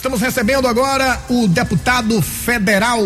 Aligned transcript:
Estamos 0.00 0.22
recebendo 0.22 0.66
agora 0.66 1.20
o 1.28 1.46
deputado 1.46 2.22
federal 2.22 3.02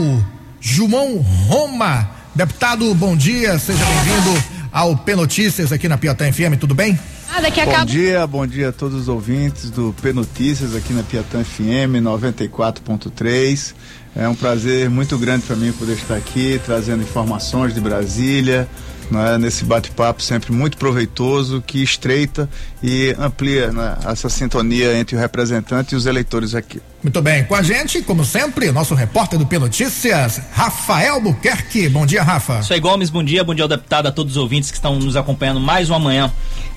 João 0.60 1.16
Roma. 1.16 2.08
Deputado, 2.32 2.94
bom 2.94 3.16
dia, 3.16 3.58
seja 3.58 3.84
bem-vindo 3.84 4.44
ao 4.70 4.96
P 4.98 5.16
Notícias 5.16 5.72
aqui 5.72 5.88
na 5.88 5.98
Piatã 5.98 6.32
FM, 6.32 6.56
tudo 6.56 6.72
bem? 6.72 6.96
Ah, 7.28 7.40
daqui 7.40 7.60
a 7.60 7.66
bom 7.66 7.84
dia, 7.84 8.26
bom 8.28 8.46
dia 8.46 8.68
a 8.68 8.72
todos 8.72 9.00
os 9.00 9.08
ouvintes 9.08 9.70
do 9.70 9.92
P 10.00 10.12
Notícias 10.12 10.76
aqui 10.76 10.92
na 10.92 11.02
Piatã 11.02 11.42
FM 11.42 11.98
94.3. 12.00 13.74
É 14.14 14.28
um 14.28 14.36
prazer 14.36 14.88
muito 14.88 15.18
grande 15.18 15.44
para 15.46 15.56
mim 15.56 15.72
poder 15.72 15.94
estar 15.94 16.14
aqui 16.14 16.60
trazendo 16.64 17.02
informações 17.02 17.74
de 17.74 17.80
Brasília, 17.80 18.68
né, 19.10 19.38
nesse 19.38 19.64
bate-papo 19.64 20.22
sempre 20.22 20.52
muito 20.52 20.76
proveitoso 20.76 21.62
que 21.66 21.82
estreita 21.82 22.48
e 22.82 23.14
amplia 23.18 23.70
né, 23.72 23.96
essa 24.06 24.28
sintonia 24.28 24.98
entre 24.98 25.16
o 25.16 25.18
representante 25.18 25.94
e 25.94 25.96
os 25.96 26.06
eleitores 26.06 26.54
aqui. 26.54 26.80
Muito 27.02 27.20
bem, 27.20 27.44
com 27.44 27.54
a 27.54 27.62
gente, 27.62 28.00
como 28.02 28.24
sempre, 28.24 28.72
nosso 28.72 28.94
repórter 28.94 29.38
do 29.38 29.46
P 29.46 29.58
Notícias, 29.58 30.40
Rafael 30.52 31.20
Buquerque. 31.20 31.88
Bom 31.88 32.06
dia, 32.06 32.22
Rafa. 32.22 32.60
Isso 32.60 32.72
aí, 32.72 32.80
Gomes, 32.80 33.10
bom 33.10 33.22
dia, 33.22 33.44
bom 33.44 33.54
dia 33.54 33.64
ao 33.64 33.68
deputado, 33.68 34.06
a 34.06 34.12
todos 34.12 34.36
os 34.36 34.42
ouvintes 34.42 34.70
que 34.70 34.76
estão 34.76 34.98
nos 34.98 35.16
acompanhando 35.16 35.60
mais 35.60 35.90
uma 35.90 35.98
manhã 35.98 36.32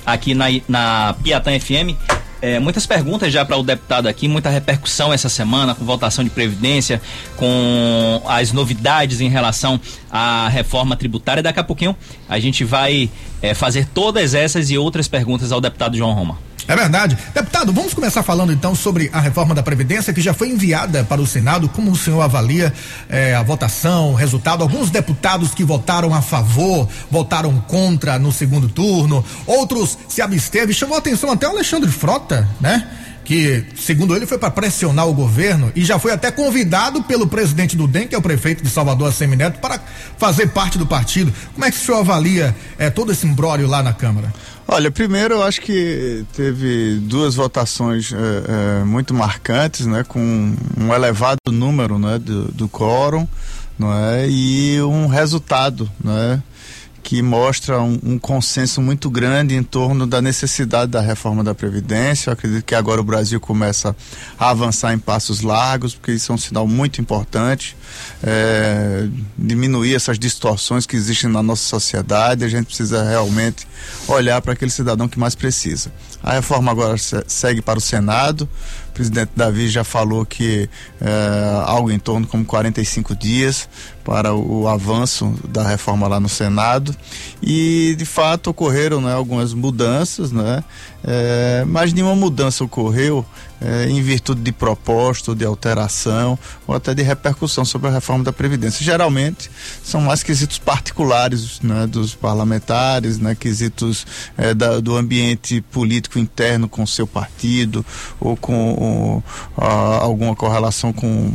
aqui 0.06 0.34
na, 0.34 0.46
na 0.68 1.16
Piatã 1.24 1.58
FM. 1.60 1.96
É, 2.42 2.60
muitas 2.60 2.86
perguntas 2.86 3.34
já 3.34 3.44
para 3.44 3.58
o 3.58 3.64
deputado 3.64 4.08
aqui, 4.08 4.28
muita 4.28 4.50
repercussão 4.50 5.12
essa 5.12 5.28
semana 5.28 5.74
com 5.74 5.84
votação 5.84 6.24
de 6.24 6.30
previdência, 6.30 7.02
com 7.36 8.22
as 8.28 8.52
novidades 8.52 9.22
em 9.22 9.30
relação 9.30 9.80
à 10.12 10.48
reforma 10.48 10.96
tributária. 10.96 11.42
Daqui 11.42 11.60
a 11.60 11.64
pouquinho 11.64 11.96
a 12.30 12.40
gente 12.40 12.64
vai 12.64 13.10
é, 13.42 13.54
fazer 13.54 13.88
todas 13.88 14.34
essas 14.36 14.70
e 14.70 14.78
outras 14.78 15.08
perguntas 15.08 15.52
ao 15.52 15.60
deputado 15.60 15.98
João 15.98 16.14
Roma. 16.14 16.47
É 16.68 16.76
verdade. 16.76 17.18
Deputado, 17.34 17.72
vamos 17.72 17.94
começar 17.94 18.22
falando 18.24 18.52
então 18.52 18.76
sobre 18.76 19.10
a 19.14 19.22
reforma 19.22 19.56
da 19.56 19.64
Previdência 19.64 20.14
que 20.14 20.22
já 20.22 20.34
foi 20.34 20.50
enviada 20.50 21.04
para 21.06 21.22
o 21.22 21.26
Senado. 21.26 21.70
Como 21.70 21.92
o 21.92 21.96
senhor 21.96 22.22
avalia 22.22 22.74
eh, 23.10 23.34
a 23.34 23.42
votação, 23.42 24.12
o 24.12 24.16
resultado? 24.16 24.64
Alguns 24.64 24.90
deputados 24.90 25.54
que 25.54 25.64
votaram 25.64 26.14
a 26.14 26.22
favor, 26.22 26.90
votaram 27.10 27.58
contra 27.62 28.20
no 28.20 28.34
segundo 28.34 28.68
turno, 28.68 29.24
outros 29.46 29.98
se 30.10 30.22
absteve. 30.22 30.74
Chamou 30.74 30.96
a 30.96 31.00
atenção 31.00 31.32
até 31.32 31.48
o 31.48 31.52
Alexandre 31.52 31.90
Frota, 31.90 32.48
né? 32.60 32.86
que, 33.28 33.66
segundo 33.76 34.16
ele, 34.16 34.26
foi 34.26 34.38
para 34.38 34.50
pressionar 34.50 35.06
o 35.06 35.14
governo 35.14 35.70
e 35.76 35.84
já 35.84 36.00
foi 36.00 36.14
até 36.14 36.32
convidado 36.32 37.04
pelo 37.04 37.28
presidente 37.28 37.76
do 37.76 37.86
DEM, 37.86 38.08
que 38.08 38.16
é 38.16 38.18
o 38.18 38.22
prefeito 38.22 38.64
de 38.64 38.70
Salvador, 38.70 39.12
Semineto, 39.12 39.60
para 39.60 39.82
fazer 40.18 40.48
parte 40.48 40.78
do 40.78 40.86
partido. 40.86 41.34
Como 41.54 41.66
é 41.66 41.70
que 41.70 41.76
o 41.76 41.80
senhor 41.80 42.00
avalia 42.00 42.56
é, 42.80 42.90
todo 42.90 43.12
esse 43.12 43.28
imbróglio 43.28 43.68
lá 43.68 43.84
na 43.84 43.92
Câmara? 43.92 44.34
Olha, 44.70 44.92
primeiro 44.92 45.36
eu 45.36 45.44
acho 45.44 45.62
que 45.62 46.26
teve 46.36 47.00
duas 47.04 47.36
votações 47.36 48.12
é, 48.12 48.82
é, 48.82 48.84
muito 48.84 49.14
marcantes, 49.14 49.86
né, 49.86 50.04
com 50.04 50.20
um 50.78 50.94
elevado 50.94 51.40
número, 51.50 51.98
né, 51.98 52.20
do, 52.20 52.52
do 52.52 52.68
quórum, 52.68 53.26
não 53.80 53.94
é, 53.94 54.28
e 54.30 54.82
um 54.82 55.08
resultado, 55.08 55.90
né, 56.04 56.44
que 57.08 57.22
mostra 57.22 57.82
um, 57.82 57.98
um, 58.04 58.20
consenso 58.20 58.82
muito 58.82 59.10
grande 59.10 59.56
em 59.56 59.64
torno 59.64 60.06
da 60.06 60.22
necessidade 60.22 60.92
da 60.92 61.00
reforma 61.00 61.42
da 61.42 61.56
Previdência. 61.56 62.30
Eu 62.30 62.34
acredito 62.34 62.66
que 62.66 62.76
agora 62.76 63.00
o 63.00 63.04
Brasil 63.04 63.40
começa 63.40 63.96
a 64.38 64.50
avançar 64.50 64.94
em 64.94 65.00
passos 65.00 65.40
largos, 65.40 65.96
porque 65.96 66.12
isso 66.12 66.34
é 66.34 66.36
um 66.36 66.38
sinal 66.38 66.68
muito 66.68 67.00
importante. 67.00 67.78
É, 68.22 69.08
diminuir 69.38 69.96
essas 69.96 70.20
distorções 70.20 70.86
que 70.86 70.98
existem 70.98 71.30
na 71.30 71.42
nossa 71.42 71.64
sociedade. 71.64 72.44
A 72.44 72.50
gente 72.50 72.66
precisa 72.66 73.02
realmente 73.06 73.66
olhar 74.06 74.42
para 74.42 74.52
aquele 74.52 74.70
cidadão 74.70 75.08
que 75.08 75.18
mais 75.18 75.34
precisa. 75.34 75.90
A 76.22 76.34
reforma 76.34 76.72
agora 76.72 76.98
segue 77.26 77.62
para 77.62 77.80
o 77.80 77.82
Senado. 77.82 78.50
Presidente 78.98 79.30
Davi 79.36 79.70
já 79.70 79.84
falou 79.84 80.26
que 80.26 80.68
é, 81.00 81.62
algo 81.68 81.92
em 81.92 82.00
torno 82.00 82.26
como 82.26 82.44
45 82.44 83.16
dias 83.16 83.70
para 84.04 84.34
o, 84.34 84.64
o, 84.64 84.68
avanço 84.68 85.36
da 85.48 85.62
reforma 85.62 86.08
lá 86.08 86.20
no 86.20 86.28
Senado. 86.28 86.96
E 87.40 87.96
de 87.96 88.06
fato 88.06 88.50
ocorreram 88.50 89.00
né, 89.00 89.14
algumas 89.14 89.54
mudanças, 89.54 90.32
né, 90.32 90.64
é, 91.04 91.64
mas 91.68 91.94
nenhuma 91.94 92.16
mudança 92.16 92.64
ocorreu 92.64 93.24
é, 93.62 93.90
em 93.90 94.02
virtude 94.02 94.42
de 94.42 94.52
proposta, 94.52 95.36
de 95.36 95.46
alteração 95.46 96.38
ou 96.68 96.76
até 96.76 96.94
de 96.94 97.02
repercussão 97.02 97.66
sobre 97.66 97.88
a 97.90 97.92
reforma 97.92 98.24
da 98.24 98.34
Previdência. 98.34 98.84
Geralmente 98.84 99.50
são 99.84 100.02
mais 100.02 100.24
quesitos 100.24 100.58
particulares 100.58 101.60
né, 101.62 101.88
dos 101.88 102.14
parlamentares, 102.14 103.18
né, 103.18 103.36
quesitos 103.36 104.06
é, 104.38 104.54
da, 104.54 104.80
do 104.80 104.96
ambiente 104.96 105.62
político 105.62 106.20
interno 106.20 106.68
com 106.70 106.86
seu 106.86 107.08
partido 107.08 107.86
ou 108.20 108.36
com 108.36 108.74
ou, 108.74 109.24
a, 109.58 110.04
alguma 110.04 110.36
correlação 110.36 110.94
com 110.94 111.34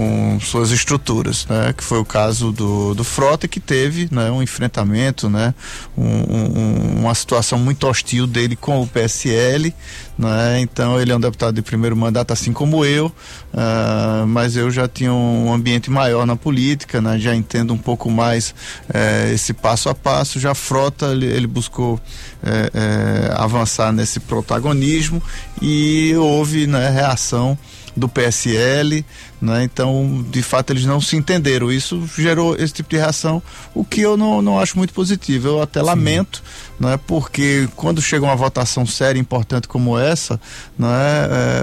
com 0.00 0.40
suas 0.40 0.70
estruturas, 0.70 1.46
né? 1.46 1.74
Que 1.76 1.84
foi 1.84 1.98
o 1.98 2.04
caso 2.06 2.52
do, 2.52 2.94
do 2.94 3.04
Frota 3.04 3.46
que 3.46 3.60
teve, 3.60 4.08
né? 4.10 4.30
Um 4.30 4.42
enfrentamento, 4.42 5.28
né? 5.28 5.54
Um, 5.94 6.06
um, 6.06 7.00
uma 7.00 7.14
situação 7.14 7.58
muito 7.58 7.86
hostil 7.86 8.26
dele 8.26 8.56
com 8.56 8.80
o 8.80 8.86
PSL, 8.86 9.74
né? 10.18 10.58
Então 10.60 10.98
ele 10.98 11.12
é 11.12 11.16
um 11.16 11.20
deputado 11.20 11.54
de 11.54 11.60
primeiro 11.60 11.94
mandato, 11.94 12.32
assim 12.32 12.50
como 12.50 12.82
eu, 12.82 13.06
uh, 13.52 14.26
mas 14.26 14.56
eu 14.56 14.70
já 14.70 14.88
tinha 14.88 15.12
um 15.12 15.52
ambiente 15.52 15.90
maior 15.90 16.24
na 16.26 16.34
política, 16.34 17.02
né? 17.02 17.18
Já 17.18 17.34
entendo 17.34 17.74
um 17.74 17.78
pouco 17.78 18.10
mais 18.10 18.54
uh, 18.88 19.34
esse 19.34 19.52
passo 19.52 19.90
a 19.90 19.94
passo. 19.94 20.40
Já 20.40 20.54
Frota 20.54 21.12
ele, 21.12 21.26
ele 21.26 21.46
buscou 21.46 22.00
uh, 22.42 23.42
avançar 23.42 23.92
nesse 23.92 24.20
protagonismo 24.20 25.22
e 25.60 26.14
houve, 26.16 26.66
né? 26.66 26.88
Reação 26.90 27.58
do 27.96 28.08
PSL, 28.08 29.04
né? 29.40 29.64
Então, 29.64 30.24
de 30.30 30.42
fato, 30.42 30.72
eles 30.72 30.84
não 30.84 31.00
se 31.00 31.16
entenderam. 31.16 31.72
Isso 31.72 32.08
gerou 32.16 32.54
esse 32.56 32.72
tipo 32.74 32.90
de 32.90 32.96
reação, 32.96 33.42
o 33.74 33.84
que 33.84 34.00
eu 34.00 34.16
não, 34.16 34.42
não 34.42 34.58
acho 34.58 34.76
muito 34.76 34.92
positivo. 34.92 35.48
Eu 35.48 35.62
até 35.62 35.80
Sim. 35.80 35.86
lamento, 35.86 36.42
né? 36.78 36.98
porque 37.06 37.68
quando 37.74 38.00
chega 38.00 38.24
uma 38.24 38.36
votação 38.36 38.86
séria 38.86 39.18
e 39.18 39.20
importante 39.20 39.66
como 39.66 39.98
essa, 39.98 40.40
né? 40.78 40.88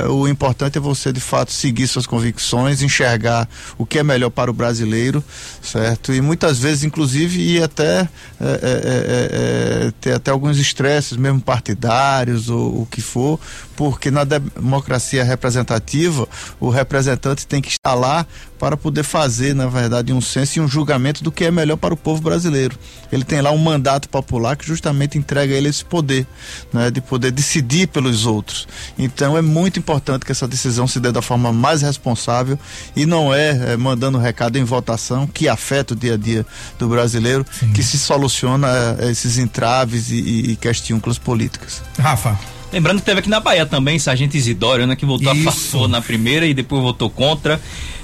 É, 0.03 0.07
o 0.07 0.27
importante 0.27 0.77
é 0.77 0.81
você, 0.81 1.11
de 1.11 1.19
fato, 1.19 1.51
seguir 1.51 1.87
suas 1.87 2.05
convicções, 2.05 2.81
enxergar 2.81 3.47
o 3.77 3.85
que 3.85 3.99
é 3.99 4.03
melhor 4.03 4.29
para 4.29 4.49
o 4.49 4.53
brasileiro, 4.53 5.23
certo? 5.61 6.13
E 6.13 6.21
muitas 6.21 6.59
vezes, 6.59 6.83
inclusive, 6.83 7.39
ir 7.39 7.63
até 7.63 8.01
é, 8.01 8.09
é, 8.41 8.47
é, 8.51 9.87
é 9.87 9.91
ter 9.99 10.13
até 10.13 10.31
alguns 10.31 10.57
estresses, 10.67 11.17
mesmo 11.17 11.41
partidários 11.41 12.49
ou 12.49 12.81
o 12.81 12.85
que 12.85 13.01
for, 13.01 13.39
porque 13.75 14.11
na 14.11 14.23
democracia 14.23 15.23
representativa, 15.23 16.27
o 16.59 16.69
representante 16.69 17.45
tem 17.45 17.61
que 17.61 17.69
estar 17.69 17.93
lá 17.93 18.25
para 18.57 18.75
poder 18.75 19.03
fazer, 19.03 19.53
na 19.53 19.67
verdade, 19.67 20.11
um 20.11 20.21
senso 20.21 20.57
e 20.57 20.61
um 20.61 20.67
julgamento 20.67 21.23
do 21.23 21.31
que 21.31 21.45
é 21.45 21.51
melhor 21.51 21.77
para 21.77 21.93
o 21.93 21.97
povo 21.97 22.21
brasileiro. 22.21 22.77
Ele 23.11 23.23
tem 23.23 23.39
lá 23.41 23.51
um 23.51 23.57
mandato 23.57 24.09
popular 24.09 24.55
que 24.55 24.65
justamente 24.65 25.17
entrega 25.17 25.53
a 25.53 25.57
ele 25.57 25.69
esse 25.69 25.85
poder, 25.85 26.25
né, 26.73 26.89
de 26.89 26.99
poder 26.99 27.31
decidir 27.31 27.87
pelos 27.87 28.25
outros. 28.25 28.67
Então 28.97 29.37
é 29.37 29.41
muito 29.41 29.79
importante 29.79 30.25
que 30.25 30.31
essa 30.31 30.47
decisão 30.47 30.87
se 30.87 30.99
dê 30.99 31.11
da 31.11 31.21
forma 31.21 31.53
mais 31.53 31.81
responsável 31.81 32.57
e 32.95 33.05
não 33.05 33.33
é, 33.33 33.73
é 33.73 33.77
mandando 33.77 34.17
recado 34.17 34.57
em 34.57 34.63
votação 34.63 35.27
que 35.27 35.47
afeta 35.47 35.93
o 35.93 35.97
dia 35.97 36.15
a 36.15 36.17
dia 36.17 36.45
do 36.79 36.87
brasileiro 36.87 37.45
Sim. 37.51 37.71
que 37.73 37.83
se 37.83 37.97
soluciona 37.97 38.67
é, 38.99 39.11
esses 39.11 39.37
entraves 39.37 40.09
e, 40.09 40.51
e, 40.51 40.55
e 40.57 40.59
questões 40.59 41.17
políticas. 41.17 41.81
Rafa. 41.99 42.56
Lembrando 42.71 42.99
que 42.99 43.05
teve 43.05 43.19
aqui 43.19 43.29
na 43.29 43.39
Bahia 43.39 43.65
também, 43.65 43.97
Sargento 43.97 44.35
Isidório, 44.35 44.85
né? 44.85 44.95
Que 44.95 45.05
votou 45.05 45.33
Isso. 45.33 45.49
a 45.49 45.51
favor 45.51 45.87
na 45.87 46.01
primeira 46.01 46.45
e 46.45 46.53
depois 46.53 46.81
votou 46.81 47.09
contra. 47.09 47.59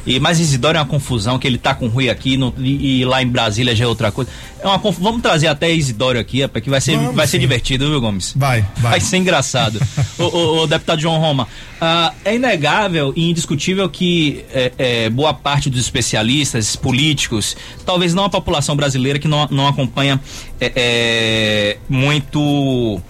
E, 0.06 0.19
mas 0.19 0.40
Isidório 0.40 0.78
é 0.78 0.81
uma 0.81 0.88
confusão, 0.88 1.40
que 1.40 1.47
ele 1.47 1.57
tá 1.57 1.74
com 1.74 1.88
Rui 1.88 2.09
aqui 2.09 2.35
no, 2.35 2.53
e, 2.57 3.00
e, 3.00 3.06
lá 3.06 3.24
em 3.24 3.28
Brasília 3.28 3.74
já 3.75 3.85
é 3.85 3.88
outra 3.88 4.12
coisa. 4.12 4.29
É 4.62 4.68
uma 4.68 4.78
Vamos 4.78 5.22
trazer 5.22 5.47
até 5.47 5.72
Isidório 5.72 6.19
aqui, 6.19 6.46
porque 6.47 6.69
vai 6.69 6.81
ser, 6.81 6.97
Vamos, 6.97 7.16
vai 7.16 7.25
ser 7.25 7.40
divertido, 7.40 7.90
viu, 7.90 8.01
Gomes? 8.01 8.34
Vai, 8.35 8.66
vai. 8.78 8.91
Vai 8.91 9.00
ser 9.00 9.18
engraçado. 9.18 9.79
o, 10.19 10.24
o, 10.24 10.63
o, 10.63 10.68
deputado 10.68 11.00
João 11.00 11.19
Roma, 11.19 11.44
uh, 11.81 12.13
é 12.25 12.35
inegável 12.35 13.13
e 13.16 13.30
indiscutível 13.30 13.90
que 13.90 14.44
é, 14.54 14.71
é, 14.77 15.09
boa 15.09 15.33
parte 15.33 15.69
dos 15.69 15.80
especialistas 15.80 16.75
políticos, 16.75 17.56
talvez 17.86 18.13
não 18.13 18.25
a 18.25 18.30
população 18.30 18.75
brasileira 18.75 19.19
que 19.19 19.27
não, 19.27 19.48
não 19.50 19.68
acompanha 19.68 20.19
é, 20.59 20.71
é 20.75 21.77
muito 21.89 23.01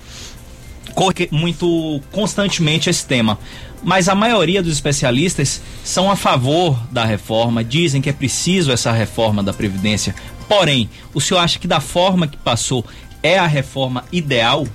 muito 1.32 2.02
constantemente 2.12 2.90
esse 2.90 3.06
tema. 3.06 3.38
Mas 3.84 4.08
a 4.08 4.16
maioria 4.16 4.64
dos 4.64 4.72
especialistas 4.72 5.62
são 5.84 6.10
a 6.10 6.16
favor 6.16 6.80
da 6.92 7.04
reforma, 7.04 7.64
dizem 7.64 8.02
que 8.02 8.10
é 8.10 8.14
preciso 8.14 8.72
essa 8.72 8.92
reforma 8.92 9.44
da 9.44 9.52
Previdência. 9.52 10.16
Porém, 10.48 10.90
o 11.14 11.20
senhor 11.20 11.40
acha 11.40 11.60
que 11.60 11.68
da 11.68 11.82
forma 11.82 12.28
que 12.28 12.38
passou 12.38 12.86
é 13.22 13.38
a 13.38 13.48
reforma 13.48 14.06
ideal 14.12 14.68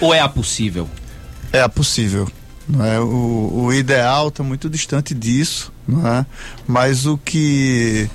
ou 0.00 0.14
é 0.14 0.20
a 0.20 0.28
possível? 0.28 0.88
É 1.52 1.60
a 1.60 1.68
possível. 1.68 2.30
Não 2.68 2.84
é? 2.84 2.98
o, 2.98 3.66
o 3.66 3.72
ideal 3.72 4.28
está 4.28 4.42
muito 4.42 4.68
distante 4.68 5.14
disso, 5.14 5.72
não 5.86 6.06
é? 6.06 6.26
mas 6.66 7.06
o 7.06 7.16
que 7.16 8.10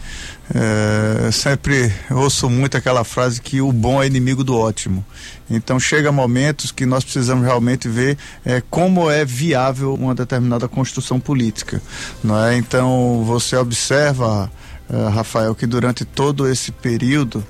é, 0.53 1.31
sempre 1.31 1.94
ouço 2.09 2.50
muito 2.50 2.75
aquela 2.75 3.03
frase 3.03 3.42
que 3.42 3.62
o 3.62 3.71
bom 3.71 4.01
é 4.01 4.07
inimigo 4.07 4.44
do 4.44 4.57
ótimo. 4.57 5.06
Então 5.50 5.80
chega 5.80 6.12
momentos 6.12 6.71
que 6.71 6.86
nós 6.86 7.03
precisamos 7.03 7.45
realmente 7.45 7.88
ver 7.88 8.18
é, 8.45 8.62
como 8.69 9.09
é 9.09 9.24
viável 9.24 9.94
uma 9.94 10.15
determinada 10.15 10.68
construção 10.68 11.19
política. 11.19 11.81
Não 12.24 12.38
é? 12.45 12.57
Então 12.57 13.24
você 13.25 13.56
observa, 13.56 14.51
é, 14.91 15.07
Rafael, 15.07 15.55
que 15.55 15.65
durante 15.65 16.03
todo 16.03 16.49
esse 16.49 16.69
período 16.69 17.41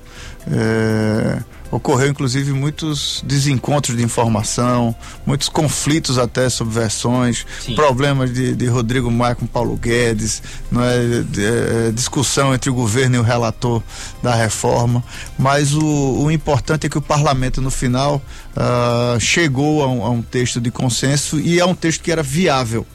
é, 0.46 1.42
ocorreu 1.72 2.08
inclusive 2.08 2.52
muitos 2.52 3.20
desencontros 3.26 3.96
de 3.96 4.02
informação, 4.04 4.94
muitos 5.26 5.48
conflitos 5.48 6.18
até 6.18 6.48
sobre 6.48 6.74
versões, 6.74 7.44
Sim. 7.60 7.74
problemas 7.74 8.32
de, 8.32 8.54
de, 8.54 8.66
Rodrigo 8.66 9.10
Maia 9.10 9.34
com 9.34 9.44
Paulo 9.44 9.76
Guedes, 9.76 10.40
não 10.70 10.84
é, 10.84 11.22
de, 11.22 11.44
é, 11.44 11.90
discussão 11.90 12.54
entre 12.54 12.70
o 12.70 12.74
governo 12.74 13.16
e 13.16 13.18
o 13.18 13.22
relator 13.22 13.82
da 14.22 14.34
reforma, 14.34 15.02
mas 15.36 15.74
o, 15.74 16.22
o 16.24 16.30
importante 16.30 16.86
é 16.86 16.88
que 16.88 16.98
o 16.98 17.02
parlamento 17.02 17.60
no 17.60 17.72
final 17.72 18.22
uh, 18.56 19.18
chegou 19.18 19.82
a 19.82 19.88
um, 19.88 20.04
a 20.04 20.10
um 20.10 20.22
texto 20.22 20.60
de 20.60 20.70
consenso 20.70 21.40
e 21.40 21.58
é 21.58 21.64
um 21.64 21.74
texto 21.74 22.02
que 22.02 22.12
era 22.12 22.22
viável 22.22 22.86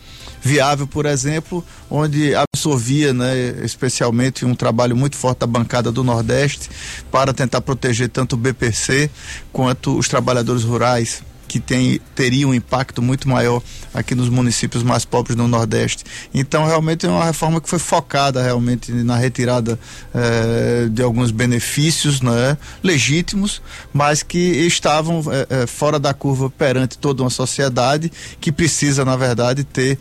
viável, 0.48 0.88
por 0.88 1.06
exemplo, 1.06 1.64
onde 1.90 2.34
absorvia, 2.34 3.14
né, 3.14 3.36
especialmente 3.64 4.46
um 4.46 4.56
trabalho 4.56 4.96
muito 4.96 5.18
forte 5.18 5.40
da 5.40 5.48
bancada 5.48 5.92
do 5.92 6.04
Nordeste 6.04 6.70
para 7.12 7.34
tentar 7.34 7.60
proteger 7.60 8.08
tanto 8.08 8.34
o 8.34 8.38
BPC 8.38 9.12
quanto 9.52 9.98
os 9.98 10.08
trabalhadores 10.08 10.64
rurais 10.64 11.22
que 11.48 11.60
tem, 11.60 12.00
teria 12.14 12.48
um 12.48 12.54
impacto 12.54 13.02
muito 13.02 13.28
maior 13.30 13.62
aqui 13.94 14.14
nos 14.14 14.30
municípios 14.30 14.84
mais 14.84 15.06
pobres 15.06 15.36
do 15.36 15.48
Nordeste. 15.48 16.04
Então, 16.34 16.66
realmente 16.66 17.06
é 17.06 17.10
uma 17.10 17.26
reforma 17.26 17.62
que 17.62 17.70
foi 17.70 17.80
focada 17.80 18.42
realmente 18.44 18.92
na 18.92 19.16
retirada 19.16 19.80
eh, 20.14 20.88
de 20.92 21.02
alguns 21.02 21.32
benefícios 21.32 22.22
né, 22.22 22.58
legítimos, 22.84 23.62
mas 23.94 24.22
que 24.22 24.38
estavam 24.38 25.24
eh, 25.32 25.48
eh, 25.50 25.68
fora 25.68 26.00
da 26.00 26.14
curva 26.14 26.50
perante 26.50 26.98
toda 26.98 27.24
uma 27.24 27.30
sociedade 27.30 28.12
que 28.40 28.52
precisa, 28.52 29.06
na 29.06 29.16
verdade, 29.16 29.64
ter 29.64 29.98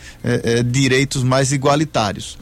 direitos 0.66 1.22
mais 1.22 1.52
igualitários. 1.52 2.38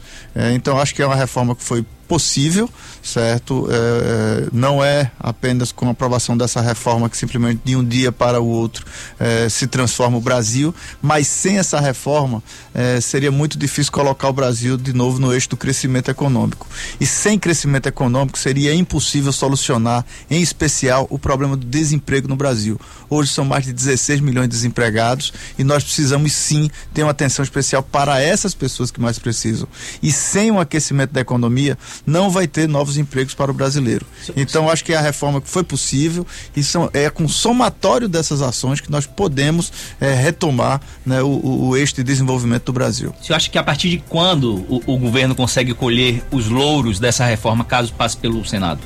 então, 0.53 0.79
acho 0.79 0.93
que 0.95 1.01
é 1.01 1.05
uma 1.05 1.15
reforma 1.15 1.55
que 1.55 1.63
foi 1.63 1.85
possível, 2.07 2.69
certo? 3.03 3.67
É, 3.69 3.75
é, 3.75 4.49
não 4.51 4.83
é 4.83 5.11
apenas 5.19 5.71
com 5.71 5.87
a 5.87 5.91
aprovação 5.91 6.37
dessa 6.37 6.61
reforma 6.61 7.09
que 7.09 7.17
simplesmente 7.17 7.61
de 7.63 7.75
um 7.75 7.83
dia 7.83 8.11
para 8.11 8.39
o 8.39 8.47
outro 8.47 8.85
é, 9.19 9.47
se 9.49 9.67
transforma 9.67 10.17
o 10.17 10.21
Brasil, 10.21 10.73
mas 11.01 11.27
sem 11.27 11.57
essa 11.57 11.79
reforma 11.79 12.41
é, 12.73 12.99
seria 13.01 13.31
muito 13.31 13.57
difícil 13.57 13.91
colocar 13.91 14.29
o 14.29 14.33
Brasil 14.33 14.77
de 14.77 14.93
novo 14.93 15.19
no 15.19 15.33
eixo 15.33 15.49
do 15.49 15.57
crescimento 15.57 16.09
econômico. 16.09 16.67
E 16.99 17.05
sem 17.05 17.37
crescimento 17.37 17.87
econômico 17.87 18.37
seria 18.37 18.73
impossível 18.73 19.31
solucionar, 19.31 20.05
em 20.29 20.41
especial, 20.41 21.07
o 21.09 21.19
problema 21.19 21.55
do 21.55 21.65
desemprego 21.65 22.27
no 22.27 22.35
Brasil. 22.35 22.79
Hoje 23.09 23.31
são 23.31 23.45
mais 23.45 23.65
de 23.65 23.73
16 23.73 24.19
milhões 24.19 24.47
de 24.47 24.55
desempregados 24.55 25.33
e 25.57 25.63
nós 25.63 25.83
precisamos 25.83 26.33
sim 26.33 26.69
ter 26.93 27.03
uma 27.03 27.11
atenção 27.11 27.43
especial 27.43 27.83
para 27.83 28.21
essas 28.21 28.53
pessoas 28.53 28.91
que 28.91 29.01
mais 29.01 29.19
precisam. 29.19 29.67
E 30.01 30.11
sem 30.11 30.51
um 30.51 30.59
aquecimento 30.59 31.11
da 31.11 31.21
economia, 31.21 31.77
não 32.05 32.29
vai 32.29 32.47
ter 32.47 32.67
novos 32.67 32.97
empregos 32.97 33.33
para 33.33 33.51
o 33.51 33.53
brasileiro. 33.53 34.05
Então, 34.35 34.69
acho 34.69 34.83
que 34.83 34.93
a 34.93 35.01
reforma 35.01 35.41
foi 35.43 35.63
possível 35.63 36.25
e 36.55 36.63
são, 36.63 36.89
é 36.93 37.09
com 37.09 37.27
somatório 37.27 38.07
dessas 38.07 38.41
ações 38.41 38.81
que 38.81 38.91
nós 38.91 39.05
podemos 39.05 39.71
é, 39.99 40.13
retomar 40.13 40.81
né, 41.05 41.21
o, 41.21 41.67
o 41.67 41.77
eixo 41.77 41.95
de 41.95 42.03
desenvolvimento 42.03 42.65
do 42.65 42.73
Brasil. 42.73 43.13
Você 43.21 43.33
acha 43.33 43.49
que 43.49 43.57
a 43.57 43.63
partir 43.63 43.89
de 43.89 43.97
quando 44.09 44.65
o, 44.69 44.81
o 44.85 44.97
governo 44.97 45.35
consegue 45.35 45.73
colher 45.73 46.23
os 46.31 46.47
louros 46.47 46.99
dessa 46.99 47.25
reforma, 47.25 47.63
caso 47.63 47.93
passe 47.93 48.17
pelo 48.17 48.45
Senado? 48.45 48.81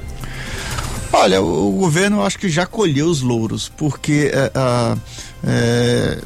Olha, 1.11 1.41
o, 1.41 1.75
o 1.75 1.79
governo 1.79 2.23
acho 2.23 2.37
que 2.37 2.49
já 2.49 2.65
colheu 2.65 3.07
os 3.07 3.21
louros, 3.21 3.69
porque 3.69 4.31
é, 4.33 4.51
é, 5.43 6.21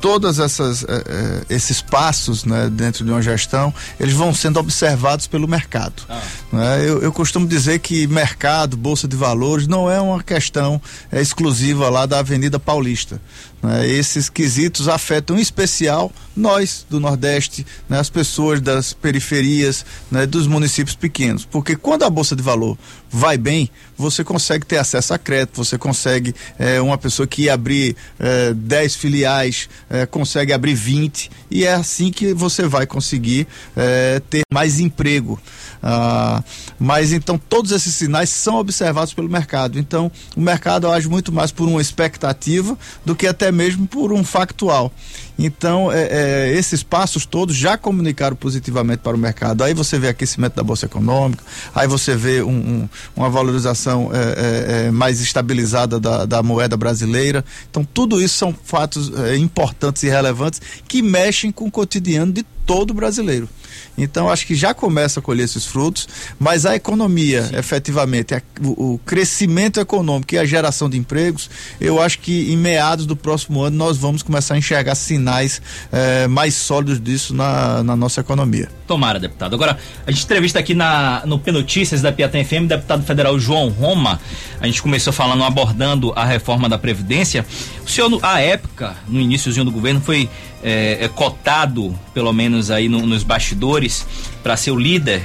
todas 0.00 0.38
essas 0.38 0.84
eh, 0.84 1.04
eh, 1.06 1.44
esses 1.50 1.80
passos 1.80 2.44
né, 2.44 2.68
dentro 2.70 3.04
de 3.04 3.10
uma 3.10 3.22
gestão 3.22 3.72
eles 3.98 4.14
vão 4.14 4.34
sendo 4.34 4.58
observados 4.58 5.26
pelo 5.26 5.46
mercado 5.48 6.02
ah. 6.08 6.20
né? 6.52 6.80
eu, 6.88 7.02
eu, 7.02 7.12
costumo 7.12 7.46
dizer 7.46 7.78
que 7.78 8.06
mercado 8.06 8.76
bolsa 8.76 9.08
de 9.08 9.16
valores 9.16 9.66
não 9.66 9.90
é 9.90 10.00
uma 10.00 10.22
questão 10.22 10.80
é, 11.10 11.20
exclusiva 11.20 11.88
lá 11.88 12.06
da 12.06 12.18
Avenida 12.18 12.58
Paulista 12.58 13.20
né? 13.62 13.86
Esses 13.88 14.28
quesitos 14.28 14.88
afetam 14.88 15.36
em 15.36 15.40
especial 15.40 16.12
nós 16.36 16.86
do 16.88 17.00
Nordeste, 17.00 17.66
né? 17.88 17.98
as 17.98 18.10
pessoas 18.10 18.60
das 18.60 18.92
periferias, 18.92 19.84
né? 20.10 20.26
dos 20.26 20.46
municípios 20.46 20.94
pequenos. 20.94 21.44
Porque 21.44 21.74
quando 21.74 22.04
a 22.04 22.10
Bolsa 22.10 22.36
de 22.36 22.42
Valor 22.42 22.76
vai 23.10 23.38
bem, 23.38 23.70
você 23.96 24.22
consegue 24.22 24.66
ter 24.66 24.76
acesso 24.76 25.14
a 25.14 25.18
crédito, 25.18 25.56
você 25.56 25.78
consegue, 25.78 26.34
é, 26.58 26.80
uma 26.80 26.98
pessoa 26.98 27.26
que 27.26 27.48
abrir 27.48 27.96
é, 28.18 28.52
10 28.52 28.96
filiais, 28.96 29.68
é, 29.88 30.04
consegue 30.04 30.52
abrir 30.52 30.74
20, 30.74 31.30
e 31.50 31.64
é 31.64 31.72
assim 31.72 32.10
que 32.10 32.34
você 32.34 32.68
vai 32.68 32.86
conseguir 32.86 33.46
é, 33.74 34.20
ter 34.28 34.42
mais 34.52 34.78
emprego. 34.78 35.40
Ah, 35.82 36.42
mas 36.78 37.12
então 37.12 37.38
todos 37.38 37.70
esses 37.70 37.94
sinais 37.94 38.28
são 38.30 38.56
observados 38.56 39.14
pelo 39.14 39.28
mercado. 39.28 39.78
Então 39.78 40.10
o 40.34 40.40
mercado 40.40 40.90
age 40.90 41.08
muito 41.08 41.32
mais 41.32 41.52
por 41.52 41.68
uma 41.68 41.80
expectativa 41.80 42.76
do 43.04 43.14
que 43.14 43.26
até 43.26 43.45
mesmo 43.52 43.86
por 43.86 44.12
um 44.12 44.24
factual. 44.24 44.92
Então, 45.38 45.92
é, 45.92 46.08
é, 46.10 46.52
esses 46.58 46.82
passos 46.82 47.26
todos 47.26 47.54
já 47.54 47.76
comunicaram 47.76 48.36
positivamente 48.36 49.00
para 49.00 49.14
o 49.14 49.18
mercado. 49.18 49.62
Aí 49.62 49.74
você 49.74 49.98
vê 49.98 50.08
aquecimento 50.08 50.54
da 50.54 50.62
Bolsa 50.62 50.86
Econômica, 50.86 51.44
aí 51.74 51.86
você 51.86 52.16
vê 52.16 52.42
um, 52.42 52.48
um, 52.50 52.88
uma 53.14 53.28
valorização 53.28 54.10
é, 54.12 54.84
é, 54.84 54.86
é 54.86 54.90
mais 54.90 55.20
estabilizada 55.20 56.00
da, 56.00 56.24
da, 56.24 56.42
moeda 56.42 56.76
brasileira. 56.76 57.44
Então, 57.70 57.84
tudo 57.84 58.20
isso 58.20 58.36
são 58.38 58.54
fatos 58.64 59.12
é, 59.14 59.36
importantes 59.36 60.02
e 60.02 60.08
relevantes 60.08 60.60
que 60.88 61.02
mexem 61.02 61.52
com 61.52 61.66
o 61.66 61.70
cotidiano 61.70 62.32
de 62.32 62.42
todo 62.64 62.92
brasileiro. 62.92 63.48
Então, 63.96 64.28
acho 64.28 64.46
que 64.46 64.54
já 64.54 64.74
começa 64.74 65.20
a 65.20 65.22
colher 65.22 65.44
esses 65.44 65.64
frutos, 65.64 66.08
mas 66.38 66.66
a 66.66 66.76
economia, 66.76 67.44
Sim. 67.44 67.56
efetivamente, 67.56 68.34
a, 68.34 68.42
o, 68.62 68.94
o, 68.94 68.98
crescimento 68.98 69.80
econômico 69.80 70.34
e 70.34 70.38
a 70.38 70.44
geração 70.44 70.88
de 70.88 70.98
empregos, 70.98 71.48
eu 71.80 72.00
acho 72.00 72.18
que 72.18 72.52
em 72.52 72.56
meados 72.56 73.06
do 73.06 73.16
próximo 73.16 73.62
ano 73.62 73.76
nós 73.76 73.96
vamos 73.96 74.22
começar 74.22 74.54
a 74.54 74.58
enxergar 74.58 74.94
sinais 74.94 75.60
eh, 75.92 76.26
mais 76.26 76.54
sólidos 76.54 77.00
disso 77.00 77.34
na, 77.34 77.82
na 77.82 77.96
nossa 77.96 78.20
economia. 78.20 78.68
Tomara, 78.86 79.18
deputado. 79.18 79.54
Agora, 79.54 79.78
a 80.06 80.10
gente 80.10 80.24
entrevista 80.24 80.58
aqui 80.58 80.74
na, 80.74 81.22
no 81.24 81.38
P 81.38 81.50
Notícias 81.50 82.02
da 82.02 82.12
Piatã 82.12 82.42
FM, 82.44 82.66
deputado 82.68 83.02
federal 83.04 83.38
João 83.38 83.68
Roma. 83.68 84.20
A 84.60 84.66
gente 84.66 84.82
começou 84.82 85.12
falando, 85.12 85.42
abordando 85.44 86.12
a 86.14 86.24
reforma 86.24 86.68
da 86.68 86.78
Previdência. 86.78 87.44
O 87.84 87.90
senhor, 87.90 88.18
à 88.22 88.40
época, 88.40 88.96
no 89.08 89.20
iníciozinho 89.20 89.64
do 89.64 89.70
governo, 89.72 90.00
foi 90.00 90.28
é, 90.66 91.04
é 91.04 91.08
cotado, 91.08 91.96
pelo 92.12 92.32
menos 92.32 92.72
aí 92.72 92.88
no, 92.88 93.06
nos 93.06 93.22
bastidores, 93.22 94.04
para 94.42 94.56
ser 94.56 94.72
o 94.72 94.76
líder 94.76 95.22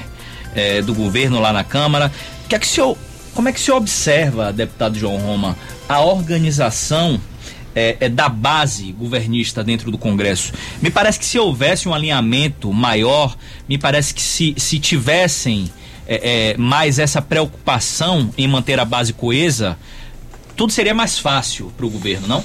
é, 0.53 0.83
do 0.83 0.93
governo 0.93 1.39
lá 1.39 1.51
na 1.51 1.63
Câmara. 1.63 2.11
Que 2.47 2.53
é 2.53 2.59
que 2.59 2.67
o 2.67 2.69
senhor, 2.69 2.97
como 3.33 3.49
é 3.49 3.51
que 3.51 3.59
o 3.59 3.61
senhor 3.61 3.77
observa, 3.77 4.53
deputado 4.53 4.99
João 4.99 5.17
Roma, 5.17 5.57
a 5.89 5.99
organização 5.99 7.19
é, 7.73 7.97
é, 7.99 8.09
da 8.09 8.29
base 8.29 8.91
governista 8.91 9.63
dentro 9.63 9.89
do 9.89 9.97
Congresso. 9.97 10.53
Me 10.79 10.91
parece 10.91 11.17
que 11.17 11.25
se 11.25 11.39
houvesse 11.39 11.89
um 11.89 11.93
alinhamento 11.93 12.71
maior, 12.71 13.35
me 13.67 13.79
parece 13.79 14.13
que 14.13 14.21
se, 14.21 14.53
se 14.57 14.77
tivessem 14.77 15.71
é, 16.07 16.51
é, 16.51 16.57
mais 16.57 16.99
essa 16.99 17.21
preocupação 17.21 18.31
em 18.37 18.47
manter 18.47 18.79
a 18.79 18.85
base 18.85 19.11
coesa, 19.11 19.75
tudo 20.55 20.71
seria 20.71 20.93
mais 20.93 21.17
fácil 21.17 21.73
para 21.75 21.85
o 21.85 21.89
governo, 21.89 22.27
não? 22.27 22.43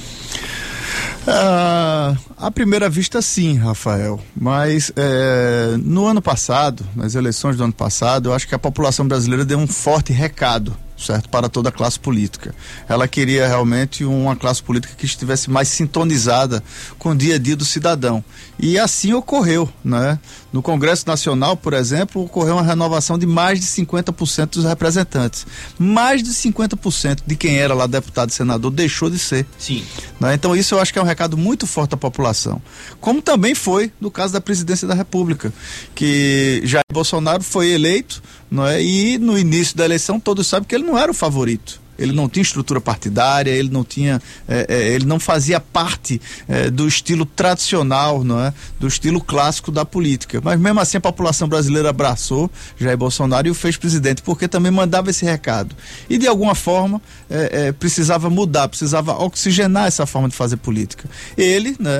Ah, 1.26 2.14
à 2.36 2.50
primeira 2.50 2.88
vista, 2.88 3.20
sim, 3.20 3.56
Rafael. 3.56 4.20
Mas 4.34 4.92
é, 4.94 5.76
no 5.82 6.06
ano 6.06 6.22
passado, 6.22 6.86
nas 6.94 7.14
eleições 7.14 7.56
do 7.56 7.64
ano 7.64 7.72
passado, 7.72 8.28
eu 8.28 8.34
acho 8.34 8.46
que 8.46 8.54
a 8.54 8.58
população 8.58 9.06
brasileira 9.06 9.44
deu 9.44 9.58
um 9.58 9.66
forte 9.66 10.12
recado 10.12 10.76
certo 10.96 11.28
para 11.28 11.48
toda 11.48 11.68
a 11.68 11.72
classe 11.72 11.98
política. 11.98 12.54
Ela 12.88 13.06
queria 13.06 13.46
realmente 13.46 14.04
uma 14.04 14.34
classe 14.34 14.62
política 14.62 14.94
que 14.96 15.04
estivesse 15.04 15.50
mais 15.50 15.68
sintonizada 15.68 16.62
com 16.98 17.10
o 17.10 17.14
dia 17.14 17.34
a 17.36 17.38
dia 17.38 17.56
do 17.56 17.64
cidadão. 17.64 18.24
E 18.58 18.78
assim 18.78 19.12
ocorreu, 19.12 19.68
né? 19.84 20.18
No 20.52 20.62
Congresso 20.62 21.06
Nacional, 21.06 21.56
por 21.56 21.74
exemplo, 21.74 22.24
ocorreu 22.24 22.54
uma 22.54 22.62
renovação 22.62 23.18
de 23.18 23.26
mais 23.26 23.60
de 23.60 23.66
50% 23.66 24.50
dos 24.52 24.64
representantes. 24.64 25.46
Mais 25.78 26.22
de 26.22 26.30
50% 26.30 27.18
de 27.26 27.36
quem 27.36 27.58
era 27.58 27.74
lá 27.74 27.86
deputado 27.86 28.30
e 28.30 28.32
senador 28.32 28.70
deixou 28.70 29.10
de 29.10 29.18
ser. 29.18 29.46
Sim. 29.58 29.84
Né? 30.18 30.34
Então 30.34 30.56
isso 30.56 30.74
eu 30.74 30.80
acho 30.80 30.92
que 30.92 30.98
é 30.98 31.02
um 31.02 31.06
recado 31.06 31.36
muito 31.36 31.66
forte 31.66 31.94
à 31.94 31.96
população. 31.98 32.62
Como 33.00 33.20
também 33.20 33.54
foi 33.54 33.92
no 34.00 34.10
caso 34.10 34.32
da 34.32 34.40
presidência 34.40 34.88
da 34.88 34.94
República, 34.94 35.52
que 35.94 36.62
Jair 36.64 36.84
Bolsonaro 36.90 37.42
foi 37.42 37.68
eleito, 37.70 38.22
não 38.50 38.66
é? 38.66 38.82
E 38.82 39.18
no 39.18 39.38
início 39.38 39.76
da 39.76 39.84
eleição 39.84 40.18
todos 40.18 40.46
sabem 40.46 40.66
que 40.66 40.74
ele 40.74 40.84
não 40.86 40.96
era 40.98 41.10
o 41.10 41.14
favorito 41.14 41.80
Ele 41.98 42.12
não 42.12 42.28
tinha 42.28 42.42
estrutura 42.42 42.80
partidária, 42.80 43.50
ele 43.50 43.70
não 43.70 43.82
tinha, 43.82 44.20
é, 44.46 44.66
é, 44.68 44.88
ele 44.92 45.06
não 45.06 45.18
fazia 45.18 45.58
parte 45.58 46.20
é, 46.46 46.70
do 46.70 46.86
estilo 46.86 47.24
tradicional, 47.24 48.22
não 48.22 48.38
é? 48.38 48.52
Do 48.78 48.86
estilo 48.86 49.20
clássico 49.20 49.72
da 49.72 49.84
política. 49.84 50.40
Mas 50.42 50.60
mesmo 50.60 50.78
assim 50.78 50.98
a 50.98 51.00
população 51.00 51.48
brasileira 51.48 51.90
abraçou 51.90 52.50
Jair 52.78 52.96
Bolsonaro 52.96 53.48
e 53.48 53.50
o 53.50 53.54
fez 53.54 53.76
presidente, 53.76 54.22
porque 54.22 54.46
também 54.46 54.70
mandava 54.70 55.10
esse 55.10 55.24
recado. 55.24 55.74
E 56.08 56.18
de 56.18 56.26
alguma 56.26 56.54
forma 56.54 57.00
é, 57.30 57.68
é, 57.68 57.72
precisava 57.72 58.28
mudar, 58.28 58.68
precisava 58.68 59.12
oxigenar 59.22 59.86
essa 59.86 60.06
forma 60.06 60.28
de 60.28 60.36
fazer 60.36 60.58
política. 60.58 61.08
Ele, 61.36 61.76
né, 61.80 61.92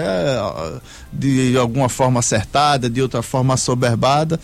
de 1.12 1.56
alguma 1.56 1.88
forma 1.88 2.20
acertada, 2.20 2.88
de 2.90 3.00
outra 3.00 3.22
forma 3.22 3.54
assoberbada, 3.54 4.38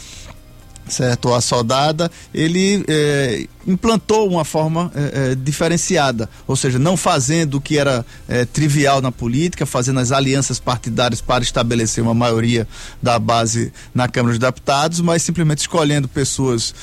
certo, 0.89 1.33
a 1.33 1.41
soldada, 1.41 2.11
ele 2.35 2.85
é, 2.89 3.47
implantou 3.67 4.29
uma 4.29 4.45
forma 4.45 4.91
é, 4.95 5.33
é, 5.33 5.35
diferenciada, 5.35 6.29
ou 6.47 6.57
seja, 6.57 6.79
não 6.79 6.97
fazendo 6.97 7.55
o 7.55 7.61
que 7.61 7.79
era 7.79 8.05
é, 8.29 8.45
trivial 8.45 9.01
na 9.01 9.13
política, 9.13 9.65
fazendo 9.65 10.01
as 10.01 10.13
alianças 10.13 10.59
partidárias 10.59 11.21
para 11.21 11.43
estabelecer 11.43 12.03
uma 12.03 12.15
maioria 12.15 12.67
da 13.01 13.19
base 13.19 13.73
na 13.95 14.09
Câmara 14.09 14.33
dos 14.33 14.39
Deputados, 14.39 15.01
mas 15.01 15.23
simplesmente 15.23 15.59
escolhendo 15.59 16.09
pessoas 16.09 16.75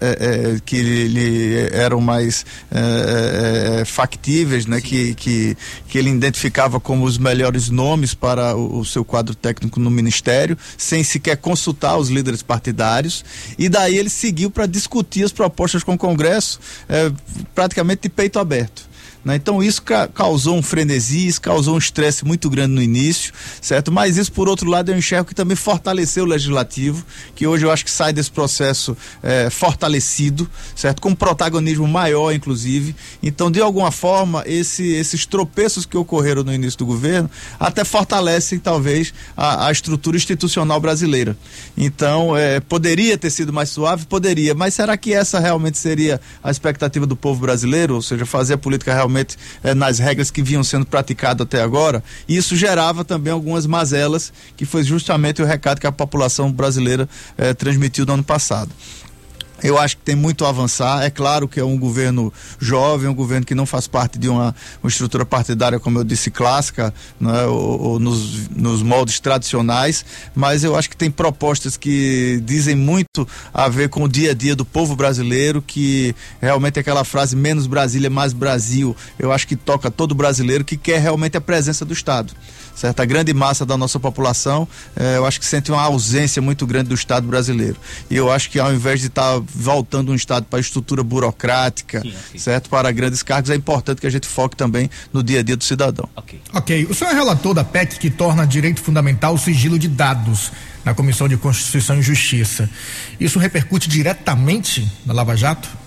é, 0.00 0.56
é, 0.56 0.60
que 0.64 0.80
lhe 0.82 1.68
eram 1.72 2.00
mais 2.00 2.44
factíveis, 3.86 4.66
né, 4.66 4.80
que, 4.80 5.14
que, 5.14 5.56
que 5.88 5.98
ele 5.98 6.10
identificava 6.10 6.80
como 6.80 7.04
os 7.04 7.18
melhores 7.18 7.68
nomes 7.68 8.14
para 8.14 8.56
o, 8.56 8.80
o 8.80 8.84
seu 8.84 9.04
quadro 9.04 9.34
técnico 9.34 9.80
no 9.80 9.90
Ministério, 9.90 10.56
sem 10.76 11.02
sequer 11.02 11.36
consultar 11.36 11.96
os 11.96 12.08
líderes 12.08 12.42
partidários, 12.42 13.24
e 13.58 13.68
daí 13.68 13.96
ele 13.96 14.10
seguiu 14.10 14.50
para 14.50 14.66
discutir 14.66 15.24
as 15.24 15.32
propostas 15.32 15.82
com 15.82 15.94
o 15.94 15.98
Congresso 16.12 16.60
é, 16.88 17.10
praticamente 17.54 18.02
de 18.02 18.08
peito 18.10 18.38
aberto. 18.38 18.91
Né? 19.24 19.36
Então 19.36 19.62
isso 19.62 19.82
ca 19.82 20.08
causou 20.08 20.56
um 20.56 20.62
frenesi, 20.62 21.26
isso 21.28 21.40
causou 21.40 21.76
um 21.76 21.78
estresse 21.78 22.24
muito 22.24 22.50
grande 22.50 22.74
no 22.74 22.82
início, 22.82 23.32
certo? 23.60 23.92
Mas 23.92 24.16
isso, 24.16 24.32
por 24.32 24.48
outro 24.48 24.68
lado, 24.68 24.90
eu 24.90 24.98
enxergo 24.98 25.28
que 25.28 25.34
também 25.34 25.56
fortaleceu 25.56 26.24
o 26.24 26.26
legislativo, 26.26 27.04
que 27.34 27.46
hoje 27.46 27.64
eu 27.64 27.70
acho 27.70 27.84
que 27.84 27.90
sai 27.90 28.12
desse 28.12 28.30
processo 28.30 28.96
é, 29.22 29.48
fortalecido, 29.48 30.48
certo? 30.74 31.00
Com 31.00 31.10
um 31.10 31.14
protagonismo 31.14 31.86
maior, 31.86 32.32
inclusive. 32.32 32.96
Então, 33.22 33.50
de 33.50 33.60
alguma 33.60 33.92
forma, 33.92 34.42
esse, 34.46 34.92
esses 34.92 35.24
tropeços 35.24 35.86
que 35.86 35.96
ocorreram 35.96 36.42
no 36.42 36.52
início 36.52 36.78
do 36.78 36.86
governo 36.86 37.30
até 37.60 37.84
fortalecem, 37.84 38.58
talvez, 38.58 39.14
a, 39.36 39.68
a 39.68 39.72
estrutura 39.72 40.16
institucional 40.16 40.80
brasileira. 40.80 41.36
Então, 41.76 42.36
é, 42.36 42.58
poderia 42.58 43.16
ter 43.16 43.30
sido 43.30 43.52
mais 43.52 43.68
suave? 43.68 44.04
Poderia, 44.06 44.54
mas 44.54 44.74
será 44.74 44.96
que 44.96 45.14
essa 45.14 45.38
realmente 45.38 45.78
seria 45.78 46.20
a 46.42 46.50
expectativa 46.50 47.06
do 47.06 47.14
povo 47.14 47.40
brasileiro? 47.40 47.94
Ou 47.94 48.02
seja, 48.02 48.26
fazer 48.26 48.54
a 48.54 48.58
política 48.58 48.92
realmente 48.92 49.11
realmente 49.12 49.36
é, 49.62 49.74
nas 49.74 49.98
regras 49.98 50.30
que 50.30 50.42
vinham 50.42 50.64
sendo 50.64 50.86
praticadas 50.86 51.46
até 51.46 51.62
agora. 51.62 52.02
E 52.26 52.36
isso 52.36 52.56
gerava 52.56 53.04
também 53.04 53.32
algumas 53.32 53.66
mazelas, 53.66 54.32
que 54.56 54.64
foi 54.64 54.82
justamente 54.82 55.42
o 55.42 55.44
recado 55.44 55.80
que 55.80 55.86
a 55.86 55.92
população 55.92 56.50
brasileira 56.50 57.08
é, 57.36 57.52
transmitiu 57.52 58.06
no 58.06 58.14
ano 58.14 58.24
passado. 58.24 58.70
Eu 59.62 59.78
acho 59.78 59.96
que 59.96 60.02
tem 60.02 60.16
muito 60.16 60.44
a 60.44 60.48
avançar. 60.48 61.04
É 61.04 61.10
claro 61.10 61.46
que 61.46 61.60
é 61.60 61.64
um 61.64 61.78
governo 61.78 62.32
jovem, 62.58 63.08
um 63.08 63.14
governo 63.14 63.46
que 63.46 63.54
não 63.54 63.66
faz 63.66 63.86
parte 63.86 64.18
de 64.18 64.28
uma, 64.28 64.54
uma 64.82 64.88
estrutura 64.88 65.24
partidária, 65.24 65.78
como 65.78 65.98
eu 65.98 66.04
disse, 66.04 66.30
clássica, 66.30 66.92
né, 67.20 67.44
ou, 67.44 67.80
ou 67.80 67.98
nos, 67.98 68.48
nos, 68.48 68.82
moldes 68.82 69.20
tradicionais, 69.20 70.04
mas 70.34 70.64
eu 70.64 70.76
acho 70.76 70.90
que 70.90 70.96
tem 70.96 71.10
propostas 71.10 71.76
que 71.76 72.42
dizem 72.44 72.74
muito 72.74 73.26
a 73.54 73.68
ver 73.68 73.88
com 73.88 74.04
o 74.04 74.08
dia 74.08 74.32
a 74.32 74.34
dia 74.34 74.56
do 74.56 74.64
povo 74.64 74.96
brasileiro, 74.96 75.62
que 75.62 76.14
realmente 76.40 76.78
é 76.78 76.80
aquela 76.80 77.04
frase 77.04 77.36
menos 77.36 77.66
Brasília, 77.66 78.10
mais 78.10 78.32
Brasil, 78.32 78.96
eu 79.18 79.32
acho 79.32 79.46
que 79.46 79.56
toca 79.56 79.90
todo 79.90 80.14
brasileiro 80.14 80.64
que 80.64 80.76
quer 80.76 81.00
realmente 81.00 81.36
a 81.36 81.40
presença 81.40 81.84
do 81.84 81.92
Estado 81.92 82.34
certa 82.74 83.04
grande 83.04 83.32
massa 83.32 83.64
da 83.64 83.76
nossa 83.76 83.98
população, 84.00 84.66
eh, 84.96 85.16
eu 85.16 85.26
acho 85.26 85.38
que 85.38 85.46
sente 85.46 85.70
uma 85.70 85.82
ausência 85.82 86.40
muito 86.40 86.66
grande 86.66 86.88
do 86.88 86.94
Estado 86.94 87.26
brasileiro. 87.26 87.76
E 88.10 88.16
eu 88.16 88.30
acho 88.30 88.50
que 88.50 88.58
ao 88.58 88.72
invés 88.72 89.00
de 89.00 89.06
estar 89.06 89.38
tá 89.38 89.42
voltando 89.54 90.12
um 90.12 90.14
Estado 90.14 90.46
para 90.46 90.58
a 90.58 90.60
estrutura 90.60 91.02
burocrática, 91.02 92.00
sim, 92.00 92.14
sim. 92.32 92.38
certo, 92.38 92.68
para 92.68 92.90
grandes 92.92 93.22
cargos, 93.22 93.50
é 93.50 93.54
importante 93.54 94.00
que 94.00 94.06
a 94.06 94.10
gente 94.10 94.26
foque 94.26 94.56
também 94.56 94.90
no 95.12 95.22
dia 95.22 95.40
a 95.40 95.42
dia 95.42 95.56
do 95.56 95.64
cidadão. 95.64 96.08
Ok. 96.16 96.40
Ok. 96.52 96.86
O 96.90 96.94
senhor 96.94 97.10
é 97.10 97.14
relator 97.14 97.54
da 97.54 97.64
PEC 97.64 97.98
que 97.98 98.10
torna 98.10 98.46
direito 98.46 98.80
fundamental 98.80 99.34
o 99.34 99.38
sigilo 99.38 99.78
de 99.78 99.88
dados 99.88 100.50
na 100.84 100.94
Comissão 100.94 101.28
de 101.28 101.36
Constituição 101.36 101.98
e 101.98 102.02
Justiça. 102.02 102.68
Isso 103.20 103.38
repercute 103.38 103.88
diretamente 103.88 104.90
na 105.06 105.12
Lava 105.12 105.36
Jato? 105.36 105.81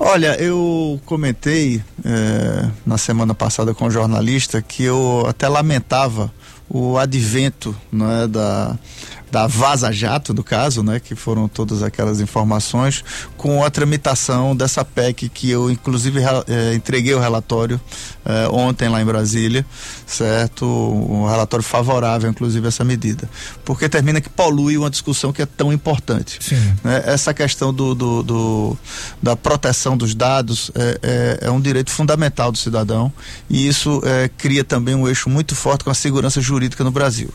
Olha, 0.00 0.40
eu 0.40 1.00
comentei 1.04 1.82
é, 2.04 2.70
na 2.86 2.96
semana 2.96 3.34
passada 3.34 3.74
com 3.74 3.86
um 3.86 3.90
jornalista 3.90 4.62
que 4.62 4.84
eu 4.84 5.26
até 5.28 5.48
lamentava 5.48 6.32
o 6.68 6.96
advento 6.96 7.74
é, 7.92 8.26
da, 8.28 8.78
da 9.30 9.46
Vaza 9.46 9.92
Jato, 9.92 10.32
no 10.32 10.42
caso, 10.42 10.82
né, 10.82 11.00
que 11.00 11.14
foram 11.14 11.48
todas 11.48 11.82
aquelas 11.82 12.20
informações, 12.20 13.04
com 13.36 13.64
a 13.64 13.70
tramitação 13.70 14.54
dessa 14.56 14.84
PEC 14.84 15.28
que 15.28 15.50
eu, 15.50 15.70
inclusive, 15.70 16.20
eh, 16.46 16.74
entreguei 16.74 17.14
o 17.14 17.20
relatório 17.20 17.80
eh, 18.24 18.48
ontem 18.50 18.88
lá 18.88 19.00
em 19.00 19.04
Brasília, 19.04 19.64
certo? 20.06 20.66
Um 20.66 21.26
relatório 21.26 21.64
favorável, 21.64 22.30
inclusive, 22.30 22.66
a 22.66 22.68
essa 22.68 22.84
medida. 22.84 23.28
Porque 23.64 23.88
termina 23.88 24.20
que 24.20 24.28
polui 24.28 24.76
uma 24.76 24.90
discussão 24.90 25.32
que 25.32 25.42
é 25.42 25.46
tão 25.46 25.72
importante. 25.72 26.38
Né? 26.82 27.02
Essa 27.06 27.34
questão 27.34 27.72
do, 27.72 27.94
do, 27.94 28.22
do, 28.22 28.78
da 29.22 29.36
proteção 29.36 29.96
dos 29.96 30.14
dados 30.14 30.70
é, 30.74 30.98
é, 31.02 31.38
é, 31.42 31.50
um 31.50 31.60
direito 31.60 31.90
fundamental 31.90 32.52
do 32.52 32.58
cidadão 32.58 33.12
e 33.48 33.66
isso 33.68 34.00
é, 34.04 34.28
cria 34.36 34.64
também 34.64 34.94
um 34.94 35.08
eixo 35.08 35.28
muito 35.28 35.54
forte 35.54 35.84
com 35.84 35.90
a 35.90 35.94
segurança 35.94 36.40
jurídica 36.40 36.84
no 36.84 36.90
Brasil. 36.90 37.30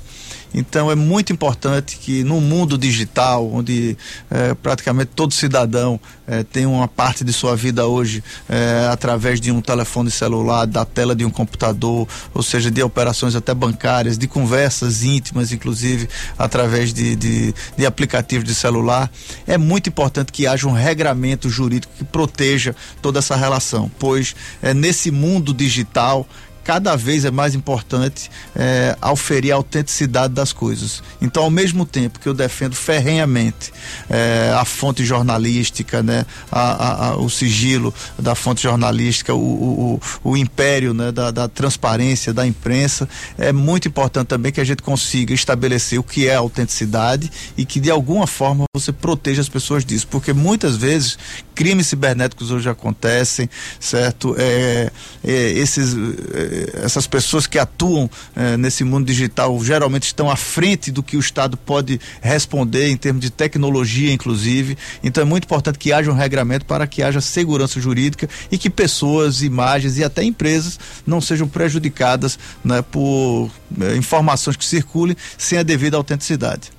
Então 0.53 0.91
é 0.91 0.95
muito 0.95 1.33
importante 1.33 1.97
que 1.97 2.23
no 2.23 2.39
mundo 2.39 2.77
digital, 2.77 3.49
onde 3.51 3.97
é, 4.29 4.53
praticamente 4.53 5.11
todo 5.15 5.33
cidadão 5.33 5.99
é, 6.27 6.43
tem 6.43 6.65
uma 6.65 6.87
parte 6.87 7.23
de 7.23 7.33
sua 7.33 7.55
vida 7.55 7.87
hoje 7.87 8.23
é, 8.47 8.87
através 8.91 9.41
de 9.41 9.51
um 9.51 9.61
telefone 9.61 10.11
celular, 10.11 10.65
da 10.65 10.85
tela 10.85 11.15
de 11.15 11.25
um 11.25 11.29
computador, 11.29 12.07
ou 12.33 12.43
seja, 12.43 12.69
de 12.69 12.83
operações 12.83 13.35
até 13.35 13.53
bancárias, 13.53 14.17
de 14.17 14.27
conversas 14.27 15.03
íntimas, 15.03 15.51
inclusive 15.51 16.07
através 16.37 16.93
de, 16.93 17.15
de, 17.15 17.53
de 17.75 17.85
aplicativos 17.85 18.47
de 18.47 18.53
celular, 18.53 19.11
é 19.47 19.57
muito 19.57 19.89
importante 19.89 20.31
que 20.31 20.45
haja 20.45 20.67
um 20.67 20.71
regramento 20.71 21.49
jurídico 21.49 21.93
que 21.97 22.03
proteja 22.03 22.75
toda 23.01 23.19
essa 23.19 23.35
relação, 23.35 23.89
pois 23.97 24.35
é 24.61 24.73
nesse 24.73 25.11
mundo 25.11 25.53
digital 25.53 26.27
cada 26.63 26.95
vez 26.95 27.25
é 27.25 27.31
mais 27.31 27.53
importante 27.55 28.29
é, 28.55 28.97
auferir 29.01 29.51
a 29.51 29.55
autenticidade 29.55 30.33
das 30.33 30.53
coisas. 30.53 31.03
Então, 31.21 31.43
ao 31.43 31.51
mesmo 31.51 31.85
tempo 31.85 32.19
que 32.19 32.27
eu 32.27 32.33
defendo 32.33 32.75
ferrenhamente 32.75 33.71
é, 34.09 34.53
a 34.57 34.65
fonte 34.65 35.03
jornalística, 35.03 36.01
né, 36.01 36.25
a, 36.51 36.61
a, 36.61 37.07
a, 37.09 37.17
o 37.17 37.29
sigilo 37.29 37.93
da 38.17 38.35
fonte 38.35 38.63
jornalística, 38.63 39.33
o, 39.33 39.99
o, 40.23 40.31
o, 40.31 40.37
império 40.37 40.93
né, 40.93 41.11
da, 41.11 41.31
da, 41.31 41.47
transparência 41.47 42.33
da 42.33 42.45
imprensa, 42.45 43.07
é 43.37 43.51
muito 43.51 43.87
importante 43.87 44.27
também 44.27 44.51
que 44.51 44.61
a 44.61 44.63
gente 44.63 44.81
consiga 44.81 45.33
estabelecer 45.33 45.99
o 45.99 46.03
que 46.03 46.27
é 46.27 46.35
autenticidade 46.35 47.31
e 47.57 47.65
que 47.65 47.79
de 47.79 47.91
alguma 47.91 48.27
forma 48.27 48.65
você 48.75 48.91
proteja 48.91 49.41
as 49.41 49.49
pessoas 49.49 49.85
disso, 49.85 50.07
porque 50.09 50.33
muitas 50.33 50.75
vezes 50.75 51.17
crimes 51.53 51.87
cibernéticos 51.87 52.51
hoje 52.51 52.69
acontecem, 52.69 53.49
certo? 53.79 54.35
É, 54.37 54.91
é, 55.23 55.51
esses, 55.51 55.95
é, 56.33 56.52
essas 56.73 57.07
pessoas 57.07 57.47
que 57.47 57.57
atuam 57.57 58.09
é, 58.35 58.57
nesse 58.57 58.83
mundo 58.83 59.05
digital 59.05 59.63
geralmente 59.63 60.03
estão 60.03 60.29
à 60.29 60.35
frente 60.35 60.91
do 60.91 61.03
que 61.03 61.17
o 61.17 61.19
Estado 61.19 61.57
pode 61.57 61.99
responder 62.21 62.89
em 62.89 62.97
termos 62.97 63.21
de 63.21 63.29
tecnologia, 63.29 64.11
inclusive. 64.11 64.77
Então 65.03 65.21
é 65.21 65.25
muito 65.25 65.45
importante 65.45 65.79
que 65.79 65.91
haja 65.91 66.11
um 66.11 66.15
regramento 66.15 66.65
para 66.65 66.87
que 66.87 67.01
haja 67.01 67.21
segurança 67.21 67.79
jurídica 67.79 68.29
e 68.51 68.57
que 68.57 68.69
pessoas, 68.69 69.41
imagens 69.41 69.97
e 69.97 70.03
até 70.03 70.23
empresas 70.23 70.79
não 71.05 71.21
sejam 71.21 71.47
prejudicadas 71.47 72.37
né, 72.63 72.81
por 72.81 73.49
é, 73.81 73.95
informações 73.95 74.55
que 74.55 74.65
circulem 74.65 75.15
sem 75.37 75.57
a 75.57 75.63
devida 75.63 75.97
autenticidade. 75.97 76.71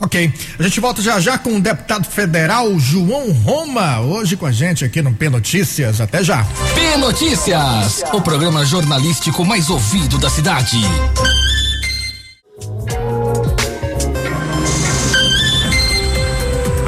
Ok. 0.00 0.32
A 0.58 0.62
gente 0.62 0.80
volta 0.80 1.00
já 1.00 1.20
já 1.20 1.38
com 1.38 1.56
o 1.56 1.60
deputado 1.60 2.04
federal 2.04 2.78
João 2.78 3.30
Roma, 3.32 4.00
hoje 4.00 4.36
com 4.36 4.46
a 4.46 4.52
gente 4.52 4.84
aqui 4.84 5.00
no 5.00 5.14
P 5.14 5.28
Notícias. 5.28 6.00
Até 6.00 6.22
já. 6.22 6.44
P 6.74 6.96
Notícias, 6.96 8.02
o 8.12 8.20
programa 8.20 8.64
jornalístico 8.64 9.44
mais 9.44 9.70
ouvido 9.70 10.18
da 10.18 10.28
cidade. 10.28 10.78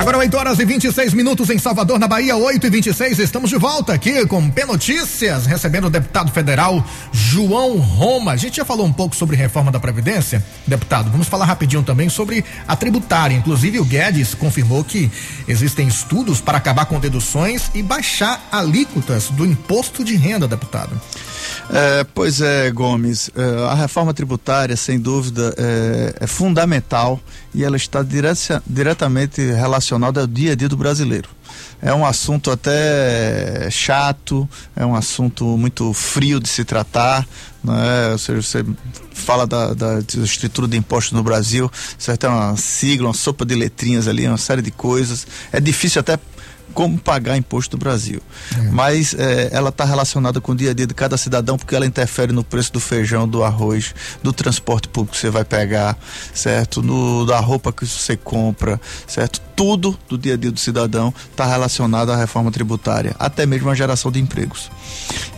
Agora 0.06 0.18
8 0.18 0.36
horas 0.36 0.58
e 0.60 0.64
26 0.64 1.14
minutos 1.14 1.50
em 1.50 1.58
Salvador, 1.58 1.98
na 1.98 2.06
Bahia, 2.06 2.36
8 2.36 2.64
e 2.64 2.70
26 2.70 3.18
Estamos 3.18 3.50
de 3.50 3.56
volta 3.56 3.92
aqui 3.92 4.24
com 4.28 4.48
P 4.48 4.64
Notícias, 4.64 5.46
recebendo 5.46 5.88
o 5.88 5.90
deputado 5.90 6.30
federal 6.30 6.86
João 7.10 7.76
Roma. 7.78 8.30
A 8.30 8.36
gente 8.36 8.58
já 8.58 8.64
falou 8.64 8.86
um 8.86 8.92
pouco 8.92 9.16
sobre 9.16 9.34
reforma 9.34 9.72
da 9.72 9.80
Previdência, 9.80 10.46
deputado. 10.64 11.10
Vamos 11.10 11.26
falar 11.26 11.46
rapidinho 11.46 11.82
também 11.82 12.08
sobre 12.08 12.44
a 12.68 12.76
tributária. 12.76 13.34
Inclusive, 13.34 13.80
o 13.80 13.84
Guedes 13.84 14.32
confirmou 14.32 14.84
que 14.84 15.10
existem 15.48 15.88
estudos 15.88 16.40
para 16.40 16.56
acabar 16.56 16.86
com 16.86 17.00
deduções 17.00 17.68
e 17.74 17.82
baixar 17.82 18.46
alíquotas 18.52 19.28
do 19.30 19.44
imposto 19.44 20.04
de 20.04 20.14
renda, 20.14 20.46
deputado. 20.46 21.00
É, 21.68 22.06
pois 22.14 22.40
é, 22.40 22.70
Gomes. 22.70 23.28
É, 23.34 23.70
a 23.70 23.74
reforma 23.74 24.14
tributária, 24.14 24.76
sem 24.76 25.00
dúvida, 25.00 25.52
é, 25.58 26.14
é 26.20 26.26
fundamental 26.28 27.20
e 27.52 27.64
ela 27.64 27.76
está 27.76 28.04
diretamente 28.66 29.40
relacionada 29.40 29.95
ao 30.04 30.26
dia 30.26 30.52
a 30.52 30.54
dia 30.54 30.68
do 30.68 30.76
brasileiro. 30.76 31.28
É 31.80 31.92
um 31.92 32.04
assunto 32.04 32.50
até 32.50 33.68
chato, 33.70 34.48
é 34.74 34.84
um 34.84 34.94
assunto 34.94 35.44
muito 35.56 35.92
frio 35.92 36.40
de 36.40 36.48
se 36.48 36.64
tratar, 36.64 37.26
né? 37.62 38.12
Ou 38.12 38.18
seja, 38.18 38.42
você 38.42 38.64
fala 39.12 39.46
da, 39.46 39.74
da, 39.74 39.98
estrutura 40.22 40.66
de 40.66 40.76
impostos 40.76 41.12
no 41.12 41.22
Brasil, 41.22 41.70
você 41.98 42.16
tem 42.16 42.30
uma 42.30 42.56
sigla, 42.56 43.08
uma 43.08 43.14
sopa 43.14 43.44
de 43.44 43.54
letrinhas 43.54 44.08
ali, 44.08 44.26
uma 44.26 44.38
série 44.38 44.62
de 44.62 44.70
coisas. 44.70 45.26
É 45.52 45.60
difícil 45.60 46.00
até 46.00 46.18
como 46.74 46.98
pagar 46.98 47.36
imposto 47.36 47.76
do 47.76 47.80
Brasil. 47.80 48.20
É. 48.56 48.62
Mas 48.70 49.14
é, 49.14 49.48
ela 49.52 49.70
está 49.70 49.84
relacionada 49.84 50.40
com 50.40 50.52
o 50.52 50.54
dia 50.54 50.70
a 50.70 50.74
dia 50.74 50.86
de 50.86 50.94
cada 50.94 51.16
cidadão, 51.16 51.56
porque 51.56 51.74
ela 51.74 51.86
interfere 51.86 52.32
no 52.32 52.44
preço 52.44 52.72
do 52.72 52.80
feijão, 52.80 53.26
do 53.26 53.42
arroz, 53.42 53.94
do 54.22 54.32
transporte 54.32 54.88
público 54.88 55.14
que 55.14 55.20
você 55.20 55.30
vai 55.30 55.44
pegar, 55.44 55.98
certo? 56.34 56.82
No, 56.82 57.24
da 57.24 57.40
roupa 57.40 57.72
que 57.72 57.86
você 57.86 58.16
compra, 58.16 58.80
certo? 59.06 59.40
Tudo 59.54 59.98
do 60.08 60.18
dia 60.18 60.34
a 60.34 60.36
dia 60.36 60.50
do 60.50 60.60
cidadão 60.60 61.14
está 61.30 61.46
relacionado 61.46 62.12
à 62.12 62.16
reforma 62.16 62.50
tributária, 62.50 63.16
até 63.18 63.46
mesmo 63.46 63.70
a 63.70 63.74
geração 63.74 64.10
de 64.10 64.20
empregos. 64.20 64.70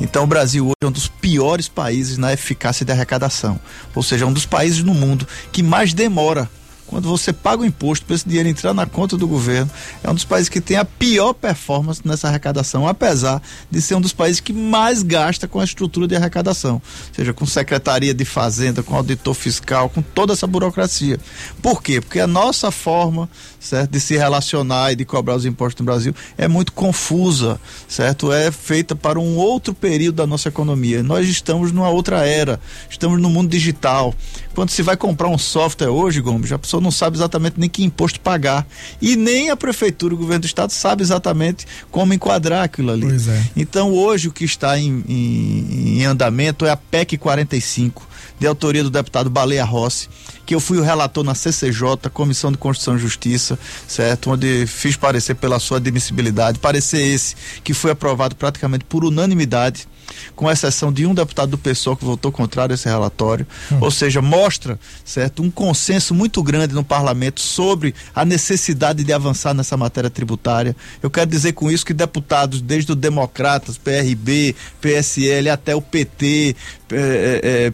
Então 0.00 0.24
o 0.24 0.26
Brasil 0.26 0.66
hoje 0.66 0.74
é 0.82 0.86
um 0.86 0.92
dos 0.92 1.06
piores 1.06 1.68
países 1.68 2.18
na 2.18 2.32
eficácia 2.32 2.84
de 2.84 2.90
arrecadação, 2.90 3.60
ou 3.94 4.02
seja, 4.02 4.24
é 4.24 4.28
um 4.28 4.32
dos 4.32 4.46
países 4.46 4.82
no 4.82 4.94
mundo 4.94 5.26
que 5.52 5.62
mais 5.62 5.94
demora 5.94 6.50
quando 6.88 7.06
você 7.08 7.32
paga 7.32 7.62
o 7.62 7.66
imposto 7.66 8.06
para 8.06 8.16
esse 8.16 8.26
dinheiro 8.26 8.48
entrar 8.48 8.72
na 8.72 8.86
conta 8.86 9.16
do 9.16 9.28
governo, 9.28 9.70
é 10.02 10.10
um 10.10 10.14
dos 10.14 10.24
países 10.24 10.48
que 10.48 10.60
tem 10.60 10.76
a 10.76 10.84
pior 10.84 11.34
performance 11.34 12.00
nessa 12.04 12.28
arrecadação, 12.28 12.88
apesar 12.88 13.42
de 13.70 13.80
ser 13.80 13.94
um 13.94 14.00
dos 14.00 14.12
países 14.12 14.40
que 14.40 14.52
mais 14.52 15.02
gasta 15.02 15.46
com 15.46 15.60
a 15.60 15.64
estrutura 15.64 16.08
de 16.08 16.16
arrecadação, 16.16 16.80
seja, 17.12 17.32
com 17.32 17.44
secretaria 17.44 18.14
de 18.14 18.24
fazenda, 18.24 18.82
com 18.82 18.96
auditor 18.96 19.34
fiscal, 19.34 19.90
com 19.90 20.00
toda 20.00 20.32
essa 20.32 20.46
burocracia. 20.46 21.20
Por 21.62 21.82
quê? 21.82 22.00
Porque 22.00 22.20
a 22.20 22.26
nossa 22.26 22.70
forma, 22.70 23.28
certo, 23.60 23.90
de 23.90 24.00
se 24.00 24.16
relacionar 24.16 24.92
e 24.92 24.96
de 24.96 25.04
cobrar 25.04 25.36
os 25.36 25.44
impostos 25.44 25.80
no 25.80 25.86
Brasil 25.86 26.14
é 26.38 26.48
muito 26.48 26.72
confusa, 26.72 27.60
certo? 27.86 28.32
É 28.32 28.50
feita 28.50 28.96
para 28.96 29.20
um 29.20 29.36
outro 29.36 29.74
período 29.74 30.16
da 30.16 30.26
nossa 30.26 30.48
economia. 30.48 31.02
Nós 31.02 31.28
estamos 31.28 31.70
numa 31.70 31.90
outra 31.90 32.26
era, 32.26 32.58
estamos 32.88 33.20
no 33.20 33.28
mundo 33.28 33.50
digital. 33.50 34.14
Quando 34.54 34.70
se 34.70 34.82
vai 34.82 34.96
comprar 34.96 35.28
um 35.28 35.38
software 35.38 35.88
hoje, 35.88 36.20
Gomes, 36.20 36.50
a 36.50 36.58
pessoa 36.78 36.80
não 36.80 36.90
sabe 36.90 37.16
exatamente 37.16 37.58
nem 37.58 37.68
que 37.68 37.84
imposto 37.84 38.20
pagar. 38.20 38.66
E 39.02 39.16
nem 39.16 39.50
a 39.50 39.56
prefeitura, 39.56 40.14
o 40.14 40.16
governo 40.16 40.42
do 40.42 40.46
estado 40.46 40.70
sabe 40.70 41.02
exatamente 41.02 41.66
como 41.90 42.14
enquadrar 42.14 42.64
aquilo 42.64 42.90
ali. 42.90 43.06
É. 43.06 43.44
Então 43.56 43.92
hoje 43.92 44.28
o 44.28 44.32
que 44.32 44.44
está 44.44 44.78
em, 44.78 45.04
em, 45.08 46.00
em 46.00 46.04
andamento 46.04 46.64
é 46.64 46.70
a 46.70 46.76
PEC 46.76 47.18
45, 47.18 48.06
de 48.38 48.46
autoria 48.46 48.82
do 48.82 48.90
deputado 48.90 49.28
Baleia 49.28 49.64
Rossi, 49.64 50.08
que 50.46 50.54
eu 50.54 50.60
fui 50.60 50.78
o 50.78 50.82
relator 50.82 51.24
na 51.24 51.34
CCJ, 51.34 52.08
Comissão 52.12 52.52
de 52.52 52.58
Constituição 52.58 52.96
e 52.96 52.98
Justiça, 52.98 53.58
certo? 53.86 54.30
Onde 54.30 54.66
fiz 54.66 54.96
parecer 54.96 55.34
pela 55.34 55.58
sua 55.58 55.78
admissibilidade, 55.78 56.58
parecer 56.58 57.00
esse 57.00 57.34
que 57.62 57.74
foi 57.74 57.90
aprovado 57.90 58.36
praticamente 58.36 58.84
por 58.84 59.04
unanimidade 59.04 59.86
com 60.34 60.50
exceção 60.50 60.92
de 60.92 61.06
um 61.06 61.14
deputado 61.14 61.50
do 61.50 61.58
PSOL 61.58 61.96
que 61.96 62.04
votou 62.04 62.30
contrário 62.30 62.72
a 62.72 62.74
esse 62.74 62.88
relatório, 62.88 63.46
hum. 63.72 63.78
ou 63.80 63.90
seja, 63.90 64.22
mostra, 64.22 64.78
certo, 65.04 65.42
um 65.42 65.50
consenso 65.50 66.14
muito 66.14 66.42
grande 66.42 66.74
no 66.74 66.84
parlamento 66.84 67.40
sobre 67.40 67.94
a 68.14 68.24
necessidade 68.24 69.04
de 69.04 69.12
avançar 69.12 69.54
nessa 69.54 69.76
matéria 69.76 70.10
tributária. 70.10 70.74
Eu 71.02 71.10
quero 71.10 71.30
dizer 71.30 71.52
com 71.52 71.70
isso 71.70 71.84
que 71.84 71.94
deputados, 71.94 72.60
desde 72.60 72.92
o 72.92 72.94
Democratas, 72.94 73.78
PRB, 73.78 74.54
PSL 74.80 75.50
até 75.50 75.74
o 75.74 75.82
PT, 75.82 76.56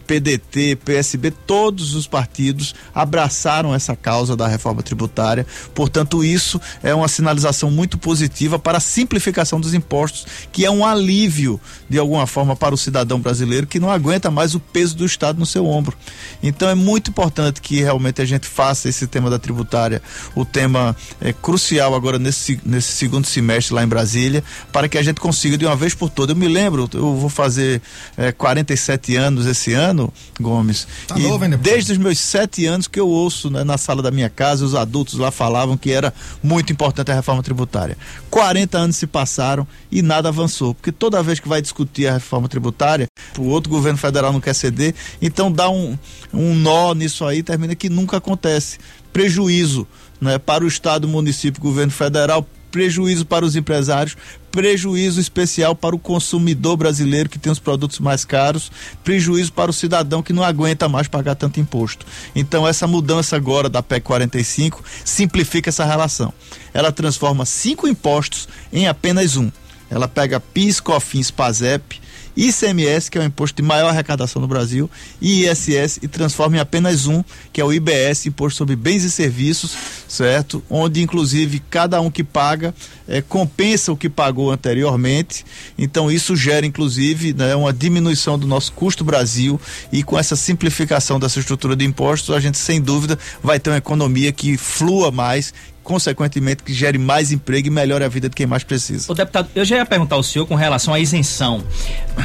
PDT, 0.06 0.76
PSB, 0.84 1.30
todos 1.30 1.94
os 1.94 2.06
partidos 2.06 2.74
abraçaram 2.94 3.74
essa 3.74 3.94
causa 3.94 4.36
da 4.36 4.48
reforma 4.48 4.82
tributária. 4.82 5.46
Portanto, 5.74 6.24
isso 6.24 6.60
é 6.82 6.94
uma 6.94 7.08
sinalização 7.08 7.70
muito 7.70 7.96
positiva 7.96 8.58
para 8.58 8.78
a 8.78 8.80
simplificação 8.80 9.60
dos 9.60 9.74
impostos, 9.74 10.26
que 10.50 10.64
é 10.64 10.70
um 10.70 10.84
alívio 10.84 11.60
de 11.88 11.98
alguma 11.98 12.23
forma 12.26 12.56
para 12.56 12.74
o 12.74 12.78
cidadão 12.78 13.20
brasileiro 13.20 13.66
que 13.66 13.78
não 13.78 13.90
aguenta 13.90 14.30
mais 14.30 14.54
o 14.54 14.60
peso 14.60 14.96
do 14.96 15.04
Estado 15.04 15.38
no 15.38 15.46
seu 15.46 15.66
ombro. 15.66 15.96
Então, 16.42 16.68
é 16.68 16.74
muito 16.74 17.10
importante 17.10 17.60
que 17.60 17.80
realmente 17.80 18.22
a 18.22 18.24
gente 18.24 18.46
faça 18.46 18.88
esse 18.88 19.06
tema 19.06 19.30
da 19.30 19.38
tributária 19.38 20.02
o 20.34 20.44
tema 20.44 20.96
é, 21.20 21.32
crucial 21.32 21.94
agora 21.94 22.18
nesse, 22.18 22.60
nesse 22.64 22.92
segundo 22.92 23.26
semestre 23.26 23.74
lá 23.74 23.84
em 23.84 23.88
Brasília, 23.88 24.42
para 24.72 24.88
que 24.88 24.98
a 24.98 25.02
gente 25.02 25.20
consiga 25.20 25.58
de 25.58 25.66
uma 25.66 25.76
vez 25.76 25.94
por 25.94 26.10
todas. 26.10 26.34
Eu 26.34 26.40
me 26.40 26.48
lembro, 26.48 26.88
eu 26.94 27.14
vou 27.16 27.28
fazer 27.28 27.80
é, 28.16 28.32
47 28.32 28.94
sete 29.04 29.16
anos 29.16 29.46
esse 29.46 29.72
ano, 29.72 30.12
Gomes. 30.40 30.86
Tá 31.06 31.16
novo, 31.16 31.44
hein, 31.44 31.58
desde 31.60 31.92
os 31.92 31.98
meus 31.98 32.18
sete 32.18 32.64
anos 32.66 32.86
que 32.86 32.98
eu 32.98 33.08
ouço 33.08 33.50
né, 33.50 33.64
na 33.64 33.76
sala 33.76 34.02
da 34.02 34.10
minha 34.10 34.30
casa, 34.30 34.64
os 34.64 34.74
adultos 34.74 35.14
lá 35.14 35.30
falavam 35.30 35.76
que 35.76 35.90
era 35.90 36.12
muito 36.42 36.72
importante 36.72 37.10
a 37.10 37.14
reforma 37.14 37.42
tributária. 37.42 37.96
40 38.30 38.78
anos 38.78 38.96
se 38.96 39.06
passaram 39.06 39.66
e 39.90 40.00
nada 40.00 40.28
avançou, 40.28 40.74
porque 40.74 40.92
toda 40.92 41.22
vez 41.22 41.40
que 41.40 41.48
vai 41.48 41.60
discutir 41.60 42.06
a 42.06 42.13
reforma 42.14 42.48
tributária, 42.48 43.06
o 43.38 43.44
outro 43.44 43.70
governo 43.70 43.98
federal 43.98 44.32
não 44.32 44.40
quer 44.40 44.54
ceder, 44.54 44.94
então 45.20 45.50
dá 45.50 45.70
um, 45.70 45.98
um 46.32 46.54
nó 46.54 46.94
nisso 46.94 47.24
aí, 47.24 47.42
termina 47.42 47.74
que 47.74 47.88
nunca 47.88 48.16
acontece. 48.16 48.78
Prejuízo 49.12 49.86
né, 50.20 50.38
para 50.38 50.64
o 50.64 50.68
Estado, 50.68 51.06
município, 51.06 51.60
governo 51.60 51.92
federal, 51.92 52.46
prejuízo 52.74 53.24
para 53.24 53.44
os 53.44 53.54
empresários, 53.54 54.16
prejuízo 54.50 55.20
especial 55.20 55.76
para 55.76 55.94
o 55.94 55.98
consumidor 55.98 56.76
brasileiro 56.76 57.28
que 57.28 57.38
tem 57.38 57.52
os 57.52 57.60
produtos 57.60 58.00
mais 58.00 58.24
caros, 58.24 58.68
prejuízo 59.04 59.52
para 59.52 59.70
o 59.70 59.74
cidadão 59.74 60.24
que 60.24 60.32
não 60.32 60.42
aguenta 60.42 60.88
mais 60.88 61.06
pagar 61.06 61.36
tanto 61.36 61.60
imposto. 61.60 62.04
Então 62.34 62.66
essa 62.66 62.88
mudança 62.88 63.36
agora 63.36 63.68
da 63.68 63.80
PEC 63.80 64.04
45 64.04 64.82
simplifica 65.04 65.70
essa 65.70 65.84
relação. 65.84 66.32
Ela 66.72 66.90
transforma 66.90 67.44
cinco 67.44 67.86
impostos 67.86 68.48
em 68.72 68.88
apenas 68.88 69.36
um. 69.36 69.52
Ela 69.88 70.08
pega 70.08 70.40
PIS, 70.40 70.80
COFINS, 70.80 71.30
PASEP, 71.30 72.00
ICMS, 72.36 73.10
que 73.10 73.18
é 73.18 73.20
o 73.20 73.24
imposto 73.24 73.56
de 73.60 73.66
maior 73.66 73.88
arrecadação 73.88 74.40
no 74.42 74.48
Brasil, 74.48 74.90
e 75.20 75.46
ISS, 75.46 76.00
e 76.02 76.08
transforma 76.08 76.56
em 76.56 76.60
apenas 76.60 77.06
um, 77.06 77.22
que 77.52 77.60
é 77.60 77.64
o 77.64 77.72
IBS, 77.72 78.26
Imposto 78.26 78.58
sobre 78.58 78.76
Bens 78.76 79.04
e 79.04 79.10
Serviços, 79.10 79.76
certo? 80.08 80.62
Onde, 80.68 81.02
inclusive, 81.02 81.62
cada 81.70 82.00
um 82.00 82.10
que 82.10 82.24
paga 82.24 82.74
é, 83.06 83.20
compensa 83.20 83.92
o 83.92 83.96
que 83.96 84.08
pagou 84.08 84.50
anteriormente. 84.50 85.44
Então, 85.78 86.10
isso 86.10 86.34
gera, 86.34 86.66
inclusive, 86.66 87.32
né, 87.32 87.54
uma 87.54 87.72
diminuição 87.72 88.38
do 88.38 88.46
nosso 88.46 88.72
custo 88.72 89.04
Brasil, 89.04 89.60
e 89.92 90.02
com 90.02 90.18
essa 90.18 90.36
simplificação 90.36 91.20
dessa 91.20 91.38
estrutura 91.38 91.76
de 91.76 91.84
impostos, 91.84 92.34
a 92.34 92.40
gente, 92.40 92.58
sem 92.58 92.80
dúvida, 92.80 93.18
vai 93.42 93.60
ter 93.60 93.70
uma 93.70 93.78
economia 93.78 94.32
que 94.32 94.56
flua 94.56 95.10
mais, 95.10 95.52
consequentemente 95.84 96.62
que 96.62 96.72
gere 96.72 96.98
mais 96.98 97.30
emprego 97.30 97.68
e 97.68 97.70
melhore 97.70 98.02
a 98.02 98.08
vida 98.08 98.28
de 98.28 98.34
quem 98.34 98.46
mais 98.46 98.64
precisa. 98.64 99.12
O 99.12 99.14
deputado, 99.14 99.48
eu 99.54 99.64
já 99.64 99.76
ia 99.76 99.86
perguntar 99.86 100.16
ao 100.16 100.22
senhor 100.22 100.46
com 100.46 100.54
relação 100.54 100.94
à 100.94 100.98
isenção, 100.98 101.62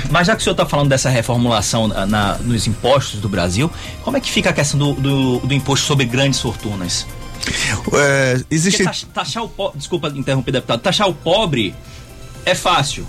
mas 0.10 0.26
já 0.26 0.36
que 0.36 0.42
o 0.42 0.44
senhor 0.44 0.54
está 0.54 0.66
falando 0.66 0.88
dessa 0.90 1.10
reformulação 1.10 1.88
na, 1.88 2.06
na, 2.06 2.38
nos 2.38 2.66
impostos 2.66 3.20
do 3.20 3.28
Brasil, 3.28 3.70
como 4.02 4.18
é 4.18 4.22
que 4.22 4.32
fica 4.32 4.50
a 4.50 4.54
questão 4.54 4.80
do, 4.80 4.94
do, 4.94 5.40
do 5.40 5.54
imposto 5.54 5.86
sobre 5.86 6.06
grandes 6.06 6.40
fortunas? 6.40 7.06
É, 7.94 8.42
existe... 8.50 8.84
taxar 9.14 9.44
o 9.44 9.50
pobre, 9.50 9.78
desculpa 9.78 10.08
interromper, 10.10 10.52
deputado, 10.52 10.80
taxar 10.80 11.08
o 11.08 11.14
pobre 11.14 11.76
é 12.46 12.56
fácil, 12.56 13.06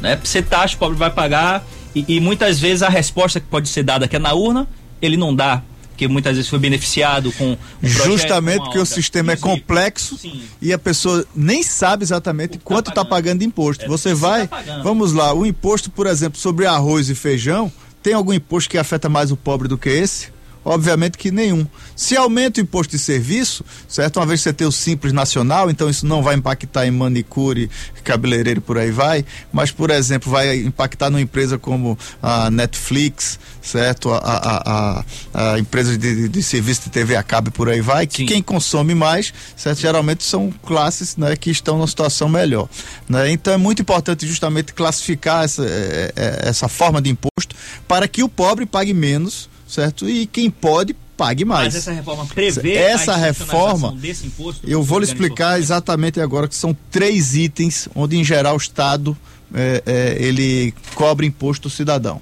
né? 0.00 0.18
Você 0.22 0.42
taxa, 0.42 0.76
o 0.76 0.78
pobre 0.78 0.96
vai 0.96 1.10
pagar 1.10 1.64
e, 1.94 2.04
e 2.16 2.20
muitas 2.20 2.60
vezes 2.60 2.82
a 2.82 2.88
resposta 2.88 3.40
que 3.40 3.46
pode 3.46 3.68
ser 3.68 3.82
dada 3.82 4.04
aqui 4.04 4.16
é 4.16 4.18
na 4.18 4.34
urna, 4.34 4.68
ele 5.00 5.16
não 5.16 5.34
dá 5.34 5.62
que 5.96 6.06
muitas 6.06 6.36
vezes 6.36 6.48
foi 6.48 6.58
beneficiado 6.58 7.32
com 7.32 7.52
um 7.52 7.88
justamente 7.88 8.62
porque 8.62 8.78
o 8.78 8.86
sistema 8.86 9.32
é 9.32 9.36
complexo 9.36 10.18
Sim. 10.18 10.42
e 10.60 10.72
a 10.72 10.78
pessoa 10.78 11.24
nem 11.34 11.62
sabe 11.62 12.04
exatamente 12.04 12.58
quanto 12.58 12.90
está 12.90 13.04
pagando. 13.04 13.16
pagando 13.16 13.38
de 13.40 13.46
imposto. 13.46 13.84
É, 13.84 13.88
você 13.88 14.14
vai, 14.14 14.46
tá 14.46 14.80
vamos 14.82 15.12
lá, 15.12 15.32
o 15.32 15.46
imposto, 15.46 15.90
por 15.90 16.06
exemplo, 16.06 16.38
sobre 16.38 16.66
arroz 16.66 17.08
e 17.08 17.14
feijão, 17.14 17.72
tem 18.02 18.14
algum 18.14 18.32
imposto 18.32 18.70
que 18.70 18.78
afeta 18.78 19.08
mais 19.08 19.32
o 19.32 19.36
pobre 19.36 19.66
do 19.66 19.78
que 19.78 19.88
esse? 19.88 20.35
Obviamente 20.68 21.16
que 21.16 21.30
nenhum. 21.30 21.64
Se 21.94 22.16
aumenta 22.16 22.60
o 22.60 22.64
imposto 22.64 22.90
de 22.90 22.98
serviço, 22.98 23.64
certo? 23.86 24.16
Uma 24.16 24.26
vez 24.26 24.40
que 24.40 24.48
você 24.48 24.52
tem 24.52 24.66
o 24.66 24.72
Simples 24.72 25.12
Nacional, 25.12 25.70
então 25.70 25.88
isso 25.88 26.04
não 26.04 26.24
vai 26.24 26.34
impactar 26.34 26.84
em 26.84 26.90
manicure, 26.90 27.70
cabeleireiro 28.02 28.58
e 28.58 28.60
por 28.60 28.76
aí 28.76 28.90
vai, 28.90 29.24
mas, 29.52 29.70
por 29.70 29.90
exemplo, 29.90 30.28
vai 30.28 30.56
impactar 30.56 31.08
numa 31.08 31.20
empresa 31.20 31.56
como 31.56 31.96
a 32.20 32.50
Netflix, 32.50 33.38
certo? 33.62 34.12
A, 34.12 34.18
a, 34.18 35.04
a, 35.32 35.52
a 35.52 35.58
empresa 35.60 35.96
de, 35.96 36.28
de, 36.28 36.42
serviço 36.42 36.82
de 36.82 36.90
TV 36.90 37.14
a 37.14 37.22
cabo 37.22 37.52
por 37.52 37.68
aí 37.68 37.80
vai, 37.80 38.04
que 38.04 38.22
Sim. 38.22 38.26
quem 38.26 38.42
consome 38.42 38.92
mais, 38.92 39.32
certo? 39.56 39.78
Geralmente 39.78 40.24
são 40.24 40.50
classes 40.64 41.16
né, 41.16 41.36
que 41.36 41.48
estão 41.48 41.76
numa 41.76 41.86
situação 41.86 42.28
melhor. 42.28 42.68
Né? 43.08 43.30
Então 43.30 43.54
é 43.54 43.56
muito 43.56 43.82
importante 43.82 44.26
justamente 44.26 44.74
classificar 44.74 45.44
essa, 45.44 45.64
é, 45.64 46.12
é, 46.16 46.48
essa 46.48 46.66
forma 46.66 47.00
de 47.00 47.08
imposto 47.08 47.54
para 47.86 48.08
que 48.08 48.24
o 48.24 48.28
pobre 48.28 48.66
pague 48.66 48.92
menos 48.92 49.48
certo? 49.66 50.08
E 50.08 50.26
quem 50.26 50.50
pode 50.50 50.94
pague 51.16 51.44
mais. 51.44 51.74
Mas 51.74 51.76
essa 51.76 51.92
reforma 51.92 52.26
prevê 52.26 52.74
essa 52.74 53.16
reforma 53.16 53.92
desse 53.92 54.26
imposto? 54.26 54.68
Eu 54.68 54.82
vou 54.82 54.98
lhe 54.98 55.06
explicar 55.06 55.58
exatamente 55.58 56.20
agora 56.20 56.46
que 56.46 56.54
são 56.54 56.76
três 56.90 57.34
itens 57.34 57.88
onde 57.94 58.16
em 58.16 58.24
geral 58.24 58.54
o 58.54 58.58
Estado 58.58 59.16
é, 59.54 59.82
é, 59.86 60.16
ele 60.22 60.74
cobra 60.94 61.24
imposto 61.24 61.68
do 61.68 61.74
cidadão. 61.74 62.20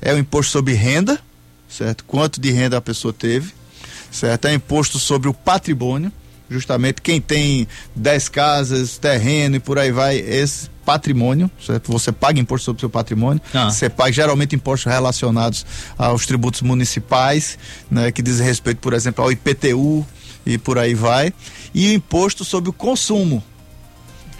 É 0.00 0.12
o 0.12 0.18
imposto 0.18 0.50
sobre 0.50 0.74
renda, 0.74 1.20
certo? 1.68 2.04
Quanto 2.04 2.40
de 2.40 2.50
renda 2.50 2.76
a 2.76 2.80
pessoa 2.80 3.12
teve, 3.12 3.52
certo? 4.10 4.46
É 4.46 4.54
imposto 4.54 4.98
sobre 4.98 5.28
o 5.28 5.34
patrimônio, 5.34 6.12
justamente 6.52 7.00
quem 7.00 7.20
tem 7.20 7.66
10 7.96 8.28
casas, 8.28 8.98
terreno 8.98 9.56
e 9.56 9.60
por 9.60 9.78
aí 9.78 9.90
vai, 9.90 10.16
esse 10.16 10.70
patrimônio, 10.84 11.50
certo? 11.64 11.90
Você 11.92 12.12
paga 12.12 12.40
imposto 12.40 12.64
sobre 12.66 12.78
o 12.78 12.80
seu 12.80 12.90
patrimônio, 12.90 13.40
ah. 13.54 13.70
você 13.70 13.88
paga 13.88 14.12
geralmente 14.12 14.54
impostos 14.54 14.92
relacionados 14.92 15.64
aos 15.96 16.26
tributos 16.26 16.62
municipais, 16.62 17.58
né, 17.90 18.10
que 18.12 18.22
dizem 18.22 18.46
respeito, 18.46 18.78
por 18.78 18.92
exemplo, 18.92 19.24
ao 19.24 19.32
IPTU 19.32 20.06
e 20.44 20.58
por 20.58 20.78
aí 20.78 20.94
vai, 20.94 21.32
e 21.74 21.88
o 21.88 21.92
imposto 21.92 22.44
sobre 22.44 22.68
o 22.68 22.72
consumo. 22.72 23.42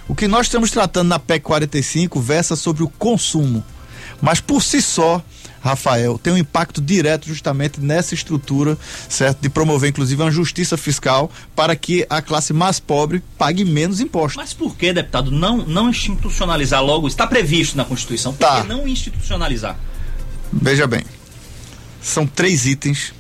O 0.09 0.15
que 0.15 0.27
nós 0.27 0.47
estamos 0.47 0.71
tratando 0.71 1.09
na 1.09 1.19
PEC 1.19 1.45
45 1.45 2.21
versa 2.21 2.57
sobre 2.57 2.83
o 2.83 2.89
consumo, 2.89 3.65
mas 4.21 4.41
por 4.41 4.63
si 4.63 4.83
só 4.83 5.23
Rafael, 5.63 6.19
tem 6.19 6.33
um 6.33 6.37
impacto 6.37 6.81
direto 6.81 7.29
justamente 7.29 7.81
nessa 7.81 8.15
estrutura, 8.15 8.77
certo? 9.09 9.41
De 9.41 9.49
promover, 9.49 9.91
inclusive, 9.91 10.21
uma 10.21 10.31
justiça 10.31 10.77
fiscal 10.77 11.31
para 11.55 11.77
que 11.77 12.05
a 12.11 12.21
classe 12.21 12.53
mais 12.53 12.81
pobre 12.81 13.23
pague 13.39 13.65
menos 13.65 14.01
impostos. 14.01 14.37
Mas 14.37 14.53
por 14.53 14.77
que, 14.77 14.93
deputado, 14.93 15.31
não, 15.31 15.59
não 15.59 15.89
institucionalizar 15.89 16.83
logo? 16.83 17.07
Está 17.07 17.27
previsto 17.27 17.77
na 17.77 17.85
Constituição. 17.85 18.33
Por 18.33 18.41
tá. 18.41 18.63
que 18.63 18.69
não 18.69 18.89
institucionalizar? 18.89 19.79
Veja 20.53 20.87
bem, 20.87 21.05
são 22.03 22.27
três 22.27 22.67
itens 22.67 23.15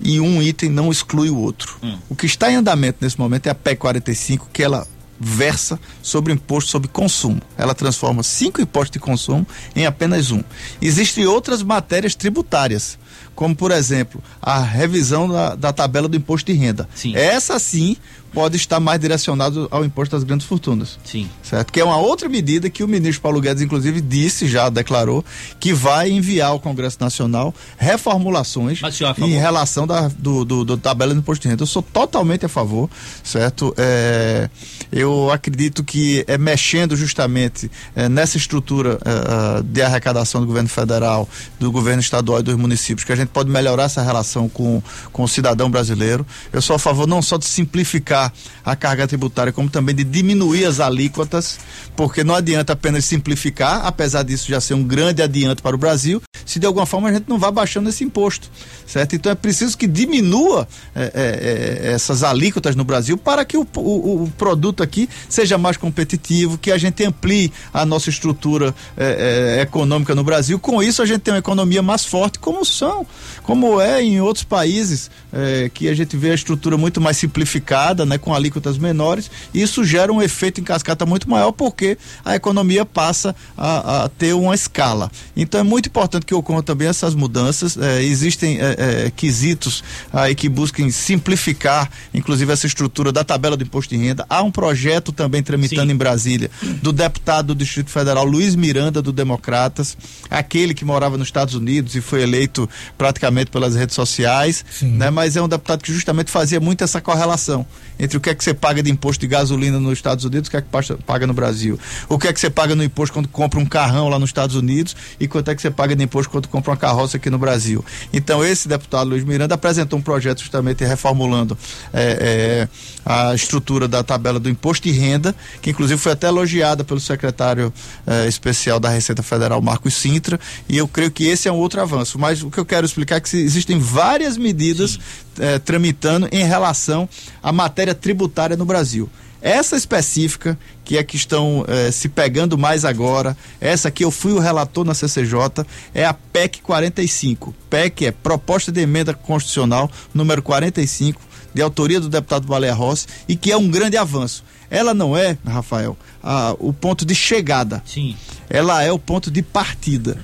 e 0.00 0.20
um 0.20 0.42
item 0.42 0.68
não 0.68 0.90
exclui 0.90 1.30
o 1.30 1.38
outro. 1.38 1.78
Hum. 1.82 1.98
O 2.08 2.14
que 2.14 2.26
está 2.26 2.52
em 2.52 2.56
andamento 2.56 2.98
nesse 3.00 3.18
momento 3.18 3.46
é 3.46 3.50
a 3.50 3.54
PEC 3.54 3.78
45, 3.78 4.50
que 4.52 4.62
ela 4.62 4.86
versa 5.24 5.80
sobre 6.02 6.32
imposto 6.32 6.70
sobre 6.70 6.88
consumo. 6.88 7.40
Ela 7.56 7.74
transforma 7.74 8.22
cinco 8.22 8.60
impostos 8.60 8.92
de 8.92 9.00
consumo 9.00 9.46
em 9.74 9.86
apenas 9.86 10.30
um. 10.30 10.42
Existem 10.80 11.26
outras 11.26 11.62
matérias 11.62 12.14
tributárias, 12.14 12.98
como 13.34 13.54
por 13.54 13.70
exemplo 13.70 14.22
a 14.40 14.60
revisão 14.60 15.28
da, 15.28 15.54
da 15.54 15.72
tabela 15.72 16.08
do 16.08 16.16
imposto 16.16 16.52
de 16.52 16.58
renda. 16.58 16.88
Sim. 16.94 17.14
Essa 17.16 17.58
sim 17.58 17.96
pode 18.34 18.56
estar 18.56 18.80
mais 18.80 19.00
direcionado 19.00 19.68
ao 19.70 19.84
imposto 19.84 20.16
das 20.16 20.24
grandes 20.24 20.46
fortunas. 20.46 20.98
Sim. 21.04 21.30
Certo? 21.42 21.72
Que 21.72 21.80
é 21.80 21.84
uma 21.84 21.96
outra 21.96 22.28
medida 22.28 22.68
que 22.68 22.82
o 22.82 22.88
ministro 22.88 23.22
Paulo 23.22 23.40
Guedes, 23.40 23.62
inclusive, 23.62 24.00
disse, 24.00 24.48
já 24.48 24.68
declarou, 24.68 25.24
que 25.60 25.72
vai 25.72 26.10
enviar 26.10 26.48
ao 26.48 26.58
Congresso 26.58 26.98
Nacional 27.00 27.54
reformulações 27.78 28.80
em 29.18 29.38
relação 29.38 29.86
da, 29.86 30.08
do, 30.08 30.44
do, 30.44 30.64
do, 30.64 30.76
tabela 30.76 31.14
do 31.14 31.20
imposto 31.20 31.42
de 31.42 31.48
renda. 31.48 31.62
Eu 31.62 31.66
sou 31.66 31.80
totalmente 31.80 32.44
a 32.44 32.48
favor, 32.48 32.90
certo? 33.22 33.72
É, 33.78 34.50
eu 34.90 35.30
acredito 35.30 35.84
que 35.84 36.24
é 36.26 36.36
mexendo 36.36 36.96
justamente 36.96 37.70
é, 37.94 38.08
nessa 38.08 38.36
estrutura 38.36 38.98
é, 39.04 39.58
é 39.58 39.62
de 39.62 39.80
arrecadação 39.80 40.40
do 40.40 40.46
governo 40.46 40.68
federal, 40.68 41.28
do 41.60 41.70
governo 41.70 42.00
estadual 42.00 42.40
e 42.40 42.42
dos 42.42 42.56
municípios 42.56 43.03
que 43.04 43.12
a 43.12 43.16
gente 43.16 43.28
pode 43.28 43.50
melhorar 43.50 43.84
essa 43.84 44.02
relação 44.02 44.48
com, 44.48 44.82
com 45.12 45.22
o 45.22 45.28
cidadão 45.28 45.70
brasileiro. 45.70 46.26
Eu 46.52 46.62
sou 46.62 46.76
a 46.76 46.78
favor 46.78 47.06
não 47.06 47.22
só 47.22 47.36
de 47.36 47.44
simplificar 47.44 48.32
a 48.64 48.74
carga 48.76 49.06
tributária, 49.06 49.52
como 49.52 49.68
também 49.68 49.94
de 49.94 50.04
diminuir 50.04 50.64
as 50.64 50.80
alíquotas, 50.80 51.58
porque 51.96 52.24
não 52.24 52.34
adianta 52.34 52.72
apenas 52.72 53.04
simplificar, 53.04 53.86
apesar 53.86 54.22
disso 54.22 54.48
já 54.48 54.60
ser 54.60 54.74
um 54.74 54.82
grande 54.82 55.22
adianto 55.22 55.62
para 55.62 55.74
o 55.74 55.78
Brasil, 55.78 56.22
se 56.44 56.58
de 56.58 56.66
alguma 56.66 56.86
forma 56.86 57.08
a 57.08 57.12
gente 57.12 57.28
não 57.28 57.38
vai 57.38 57.50
baixando 57.50 57.88
esse 57.88 58.04
imposto, 58.04 58.50
certo? 58.86 59.16
Então 59.16 59.32
é 59.32 59.34
preciso 59.34 59.76
que 59.76 59.86
diminua 59.86 60.68
é, 60.94 61.02
é, 61.02 61.88
é 61.88 61.92
essas 61.92 62.22
alíquotas 62.22 62.76
no 62.76 62.84
Brasil 62.84 63.16
para 63.16 63.44
que 63.44 63.56
o, 63.56 63.66
o, 63.76 64.24
o, 64.24 64.32
produto 64.36 64.82
aqui 64.82 65.08
seja 65.28 65.56
mais 65.56 65.76
competitivo, 65.76 66.58
que 66.58 66.70
a 66.70 66.78
gente 66.78 67.04
amplie 67.04 67.52
a 67.72 67.84
nossa 67.86 68.10
estrutura 68.10 68.74
é, 68.96 69.56
é, 69.58 69.62
econômica 69.62 70.14
no 70.14 70.22
Brasil. 70.22 70.58
Com 70.58 70.82
isso 70.82 71.02
a 71.02 71.06
gente 71.06 71.20
tem 71.20 71.32
uma 71.32 71.38
economia 71.38 71.82
mais 71.82 72.04
forte, 72.04 72.38
como 72.38 72.64
são, 72.64 72.93
como 73.42 73.80
é 73.80 74.02
em 74.02 74.20
outros 74.20 74.44
países 74.44 75.10
é, 75.32 75.70
que 75.72 75.88
a 75.88 75.94
gente 75.94 76.16
vê 76.16 76.30
a 76.30 76.34
estrutura 76.34 76.76
muito 76.76 77.00
mais 77.00 77.16
simplificada, 77.16 78.04
né, 78.04 78.18
com 78.18 78.34
alíquotas 78.34 78.76
menores. 78.76 79.30
Isso 79.52 79.82
gera 79.82 80.12
um 80.12 80.20
efeito 80.20 80.60
em 80.60 80.64
cascata 80.64 81.06
muito 81.06 81.28
maior 81.28 81.52
porque 81.52 81.96
a 82.24 82.36
economia 82.36 82.84
passa 82.84 83.34
a, 83.56 84.04
a 84.04 84.08
ter 84.10 84.34
uma 84.34 84.54
escala. 84.54 85.10
Então 85.34 85.58
é 85.58 85.62
muito 85.62 85.88
importante 85.88 86.26
que 86.26 86.34
que 86.34 86.38
ocorram 86.38 86.62
também 86.62 86.88
essas 86.88 87.14
mudanças. 87.14 87.76
É, 87.76 88.02
existem 88.02 88.58
é, 88.60 89.04
é, 89.06 89.12
quesitos 89.14 89.84
aí 90.12 90.34
que 90.34 90.48
busquem 90.48 90.90
simplificar, 90.90 91.90
inclusive, 92.12 92.52
essa 92.52 92.66
estrutura 92.66 93.12
da 93.12 93.22
tabela 93.22 93.56
do 93.56 93.62
imposto 93.62 93.94
de 93.94 94.02
renda. 94.02 94.26
Há 94.28 94.42
um 94.42 94.50
projeto 94.50 95.12
também 95.12 95.42
tramitando 95.42 95.86
Sim. 95.86 95.92
em 95.92 95.96
Brasília 95.96 96.50
do 96.82 96.92
deputado 96.92 97.48
do 97.48 97.54
Distrito 97.54 97.90
Federal 97.90 98.24
Luiz 98.24 98.56
Miranda, 98.56 99.00
do 99.00 99.12
Democratas, 99.12 99.96
aquele 100.28 100.74
que 100.74 100.84
morava 100.84 101.16
nos 101.16 101.28
Estados 101.28 101.54
Unidos 101.54 101.94
e 101.94 102.00
foi 102.00 102.22
eleito 102.22 102.68
praticamente 102.96 103.50
pelas 103.50 103.74
redes 103.74 103.94
sociais, 103.94 104.64
né? 104.82 105.10
Mas 105.10 105.36
é 105.36 105.42
um 105.42 105.48
deputado 105.48 105.82
que 105.82 105.92
justamente 105.92 106.30
fazia 106.30 106.60
muito 106.60 106.82
essa 106.84 107.00
correlação 107.00 107.66
entre 107.98 108.16
o 108.16 108.20
que 108.20 108.30
é 108.30 108.34
que 108.34 108.42
você 108.42 108.52
paga 108.52 108.82
de 108.82 108.90
imposto 108.90 109.20
de 109.20 109.26
gasolina 109.26 109.78
nos 109.78 109.92
Estados 109.92 110.24
Unidos 110.24 110.48
e 110.48 110.48
o 110.48 110.50
que 110.50 110.56
é 110.56 110.60
que 110.62 111.02
paga 111.04 111.26
no 111.26 111.34
Brasil. 111.34 111.78
O 112.08 112.18
que 112.18 112.28
é 112.28 112.32
que 112.32 112.40
você 112.40 112.50
paga 112.50 112.74
no 112.74 112.82
imposto 112.82 113.12
quando 113.12 113.28
compra 113.28 113.60
um 113.60 113.66
carrão 113.66 114.08
lá 114.08 114.18
nos 114.18 114.30
Estados 114.30 114.56
Unidos 114.56 114.96
e 115.18 115.28
quanto 115.28 115.50
é 115.50 115.54
que 115.54 115.62
você 115.62 115.70
paga 115.70 115.94
de 115.94 116.02
imposto 116.02 116.30
quando 116.30 116.48
compra 116.48 116.72
uma 116.72 116.76
carroça 116.76 117.16
aqui 117.16 117.30
no 117.30 117.38
Brasil. 117.38 117.84
Então, 118.12 118.44
esse 118.44 118.68
deputado 118.68 119.08
Luiz 119.08 119.24
Miranda 119.24 119.54
apresentou 119.54 119.98
um 119.98 120.02
projeto 120.02 120.40
justamente 120.40 120.84
reformulando 120.84 121.56
é, 121.92 122.68
é, 122.68 122.68
a 123.04 123.34
estrutura 123.34 123.86
da 123.86 124.02
tabela 124.02 124.40
do 124.40 124.48
imposto 124.48 124.88
de 124.88 124.94
renda, 124.94 125.34
que 125.62 125.70
inclusive 125.70 126.00
foi 126.00 126.12
até 126.12 126.26
elogiada 126.26 126.82
pelo 126.82 127.00
secretário 127.00 127.72
é, 128.06 128.26
especial 128.26 128.80
da 128.80 128.88
Receita 128.88 129.22
Federal, 129.22 129.60
Marcos 129.60 129.94
Sintra, 129.94 130.38
e 130.68 130.76
eu 130.76 130.88
creio 130.88 131.10
que 131.10 131.24
esse 131.24 131.48
é 131.48 131.52
um 131.52 131.56
outro 131.56 131.80
avanço. 131.80 132.18
Mas 132.18 132.42
o 132.42 132.50
que 132.50 132.58
eu 132.58 132.64
quero 132.64 132.73
explicar 132.82 133.16
é 133.16 133.20
que 133.20 133.36
existem 133.36 133.78
várias 133.78 134.36
medidas 134.36 134.98
é, 135.38 135.58
tramitando 135.58 136.28
em 136.32 136.44
relação 136.44 137.08
à 137.42 137.52
matéria 137.52 137.94
tributária 137.94 138.56
no 138.56 138.64
Brasil. 138.64 139.08
Essa 139.44 139.76
específica, 139.76 140.58
que 140.82 140.96
é 140.96 141.04
que 141.04 141.16
estão 141.16 141.66
eh, 141.68 141.90
se 141.90 142.08
pegando 142.08 142.56
mais 142.56 142.82
agora, 142.82 143.36
essa 143.60 143.90
que 143.90 144.02
eu 144.02 144.10
fui 144.10 144.32
o 144.32 144.38
relator 144.38 144.86
na 144.86 144.94
CCJ, 144.94 145.66
é 145.92 146.06
a 146.06 146.14
PEC 146.14 146.62
45. 146.62 147.54
PEC 147.68 148.06
é 148.06 148.10
Proposta 148.10 148.72
de 148.72 148.80
Emenda 148.80 149.12
Constitucional 149.12 149.90
número 150.14 150.40
45, 150.40 151.20
de 151.52 151.60
autoria 151.60 152.00
do 152.00 152.08
deputado 152.08 152.48
Valéria 152.48 152.74
Rossi, 152.74 153.06
e 153.28 153.36
que 153.36 153.52
é 153.52 153.56
um 153.56 153.68
grande 153.68 153.98
avanço. 153.98 154.42
Ela 154.70 154.94
não 154.94 155.14
é, 155.14 155.36
Rafael, 155.46 155.94
a, 156.22 156.56
o 156.58 156.72
ponto 156.72 157.04
de 157.04 157.14
chegada. 157.14 157.82
Sim. 157.84 158.16
Ela 158.48 158.82
é 158.82 158.90
o 158.90 158.98
ponto 158.98 159.30
de 159.30 159.42
partida 159.42 160.16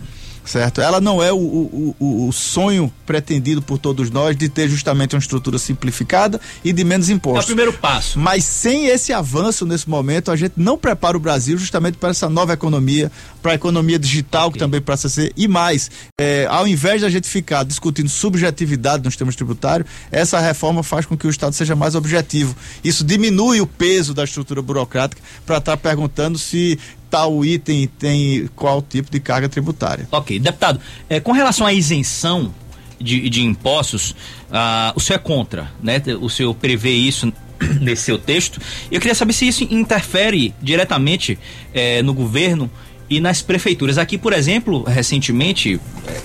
certo? 0.51 0.81
Ela 0.81 1.01
não 1.01 1.23
é 1.23 1.33
o, 1.33 1.37
o, 1.37 2.27
o, 2.29 2.33
sonho 2.33 2.93
pretendido 3.07 3.63
por 3.63 3.79
todos 3.79 4.11
nós 4.11 4.37
de 4.37 4.49
ter 4.49 4.69
justamente 4.69 5.15
uma 5.15 5.21
estrutura 5.21 5.59
simplificada 5.59 6.41
e 6.65 6.73
de 6.73 6.83
menos 6.83 7.09
impostos. 7.09 7.43
É 7.43 7.45
o 7.45 7.47
primeiro 7.47 7.73
passo. 7.73 8.19
Mas 8.19 8.45
sem 8.45 8.87
esse 8.87 9.13
avanço 9.13 9.65
nesse 9.65 9.89
momento, 9.89 10.31
a 10.31 10.37
gente 10.37 10.55
não 10.57 10.77
prepara 10.77 11.17
o 11.17 11.21
Brasil 11.21 11.57
justamente 11.57 11.99
para 11.99 12.11
essa 12.11 12.29
nova 12.29 12.53
economia, 12.53 13.13
para 13.41 13.53
a 13.53 13.55
economia 13.55 13.99
digital 13.99 14.49
okay. 14.49 14.55
que 14.55 14.59
também 14.59 14.81
passa 14.81 15.07
a 15.07 15.11
ser. 15.11 15.33
E 15.37 15.47
mais, 15.47 15.89
é, 16.21 16.47
ao 16.51 16.67
invés 16.67 17.01
de 17.01 17.07
a 17.07 17.11
gente 17.11 17.29
ficar 17.29 17.65
discutindo 17.65 18.09
subjetividade 18.09 19.05
nos 19.05 19.15
temas 19.15 19.37
tributários, 19.37 19.89
essa 20.11 20.41
reforma 20.41 20.83
faz 20.83 21.07
com 21.07 21.17
que 21.17 21.29
o 21.29 21.31
Estado 21.31 21.53
seja 21.53 21.77
mais 21.77 21.95
objetivo. 21.95 22.57
Isso 22.83 23.05
diminui 23.05 23.61
o 23.61 23.67
peso 23.67 24.13
da 24.13 24.25
estrutura 24.25 24.61
burocrática 24.61 25.23
para 25.47 25.59
estar 25.59 25.73
tá 25.73 25.77
perguntando 25.77 26.39
se 26.39 26.77
tal 27.11 27.45
item 27.45 27.89
tem 27.99 28.49
qual 28.55 28.81
tipo 28.81 29.11
de 29.11 29.19
carga 29.19 29.49
tributária. 29.49 30.09
Ok. 30.13 30.39
Deputado, 30.39 30.81
é, 31.09 31.19
com 31.19 31.33
relação 31.33 31.67
à 31.67 31.73
isenção 31.73 32.55
de, 33.01 33.29
de 33.29 33.43
impostos, 33.43 34.15
ah, 34.53 34.93
o 34.95 35.01
senhor 35.01 35.19
é 35.19 35.23
contra, 35.23 35.73
né? 35.83 36.01
O 36.21 36.29
senhor 36.29 36.55
prevê 36.55 36.93
isso 36.93 37.33
nesse 37.81 38.03
seu 38.03 38.19
texto. 38.19 38.61
Eu 38.91 39.01
queria 39.01 39.15
saber 39.15 39.33
se 39.33 39.49
isso 39.49 39.65
interfere 39.65 40.55
diretamente 40.63 41.39
eh, 41.75 42.03
no 42.03 42.15
governo 42.15 42.71
e 43.09 43.19
nas 43.19 43.43
prefeituras. 43.43 43.99
Aqui, 43.99 44.17
por 44.17 44.33
exemplo, 44.33 44.85
recentemente, 44.85 45.81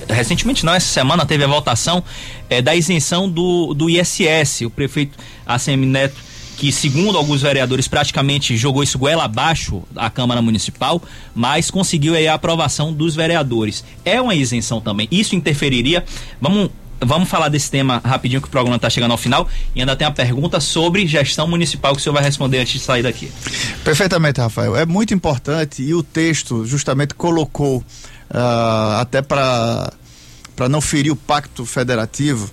eh, 0.07 0.13
recentemente 0.13 0.65
não, 0.65 0.73
essa 0.73 0.87
semana 0.87 1.25
teve 1.25 1.43
a 1.43 1.47
votação 1.47 2.03
da 2.63 2.75
isenção 2.75 3.27
do, 3.29 3.73
do 3.73 3.89
ISS. 3.89 4.61
O 4.61 4.69
prefeito 4.69 5.17
ACM 5.45 5.85
Neto, 5.85 6.21
que 6.57 6.71
segundo 6.71 7.17
alguns 7.17 7.41
vereadores 7.41 7.87
praticamente 7.87 8.55
jogou 8.57 8.83
isso 8.83 8.97
goela 8.97 9.25
abaixo 9.25 9.83
da 9.91 10.09
Câmara 10.09 10.41
Municipal, 10.41 11.01
mas 11.33 11.69
conseguiu 11.69 12.15
aí 12.15 12.27
a 12.27 12.33
aprovação 12.33 12.93
dos 12.93 13.15
vereadores. 13.15 13.83
É 14.03 14.21
uma 14.21 14.35
isenção 14.35 14.79
também. 14.79 15.07
Isso 15.11 15.35
interferiria. 15.35 16.03
Vamos 16.39 16.69
vamos 16.99 17.29
falar 17.29 17.49
desse 17.49 17.69
tema 17.69 18.01
rapidinho 18.03 18.41
que 18.41 18.47
o 18.47 18.51
programa 18.51 18.77
está 18.77 18.89
chegando 18.89 19.11
ao 19.11 19.17
final 19.17 19.47
e 19.75 19.81
ainda 19.81 19.95
tem 19.95 20.07
a 20.07 20.11
pergunta 20.11 20.59
sobre 20.59 21.05
gestão 21.05 21.47
municipal 21.47 21.93
que 21.93 21.99
o 21.99 22.03
senhor 22.03 22.13
vai 22.13 22.23
responder 22.23 22.59
antes 22.59 22.73
de 22.73 22.79
sair 22.79 23.03
daqui. 23.03 23.29
Perfeitamente, 23.83 24.39
Rafael. 24.39 24.75
É 24.75 24.85
muito 24.85 25.13
importante 25.13 25.83
e 25.83 25.93
o 25.93 26.01
texto 26.01 26.65
justamente 26.65 27.13
colocou 27.13 27.79
uh, 27.79 28.99
até 28.99 29.21
para 29.21 29.91
para 30.55 30.69
não 30.69 30.79
ferir 30.79 31.11
o 31.11 31.17
pacto 31.17 31.65
federativo, 31.65 32.49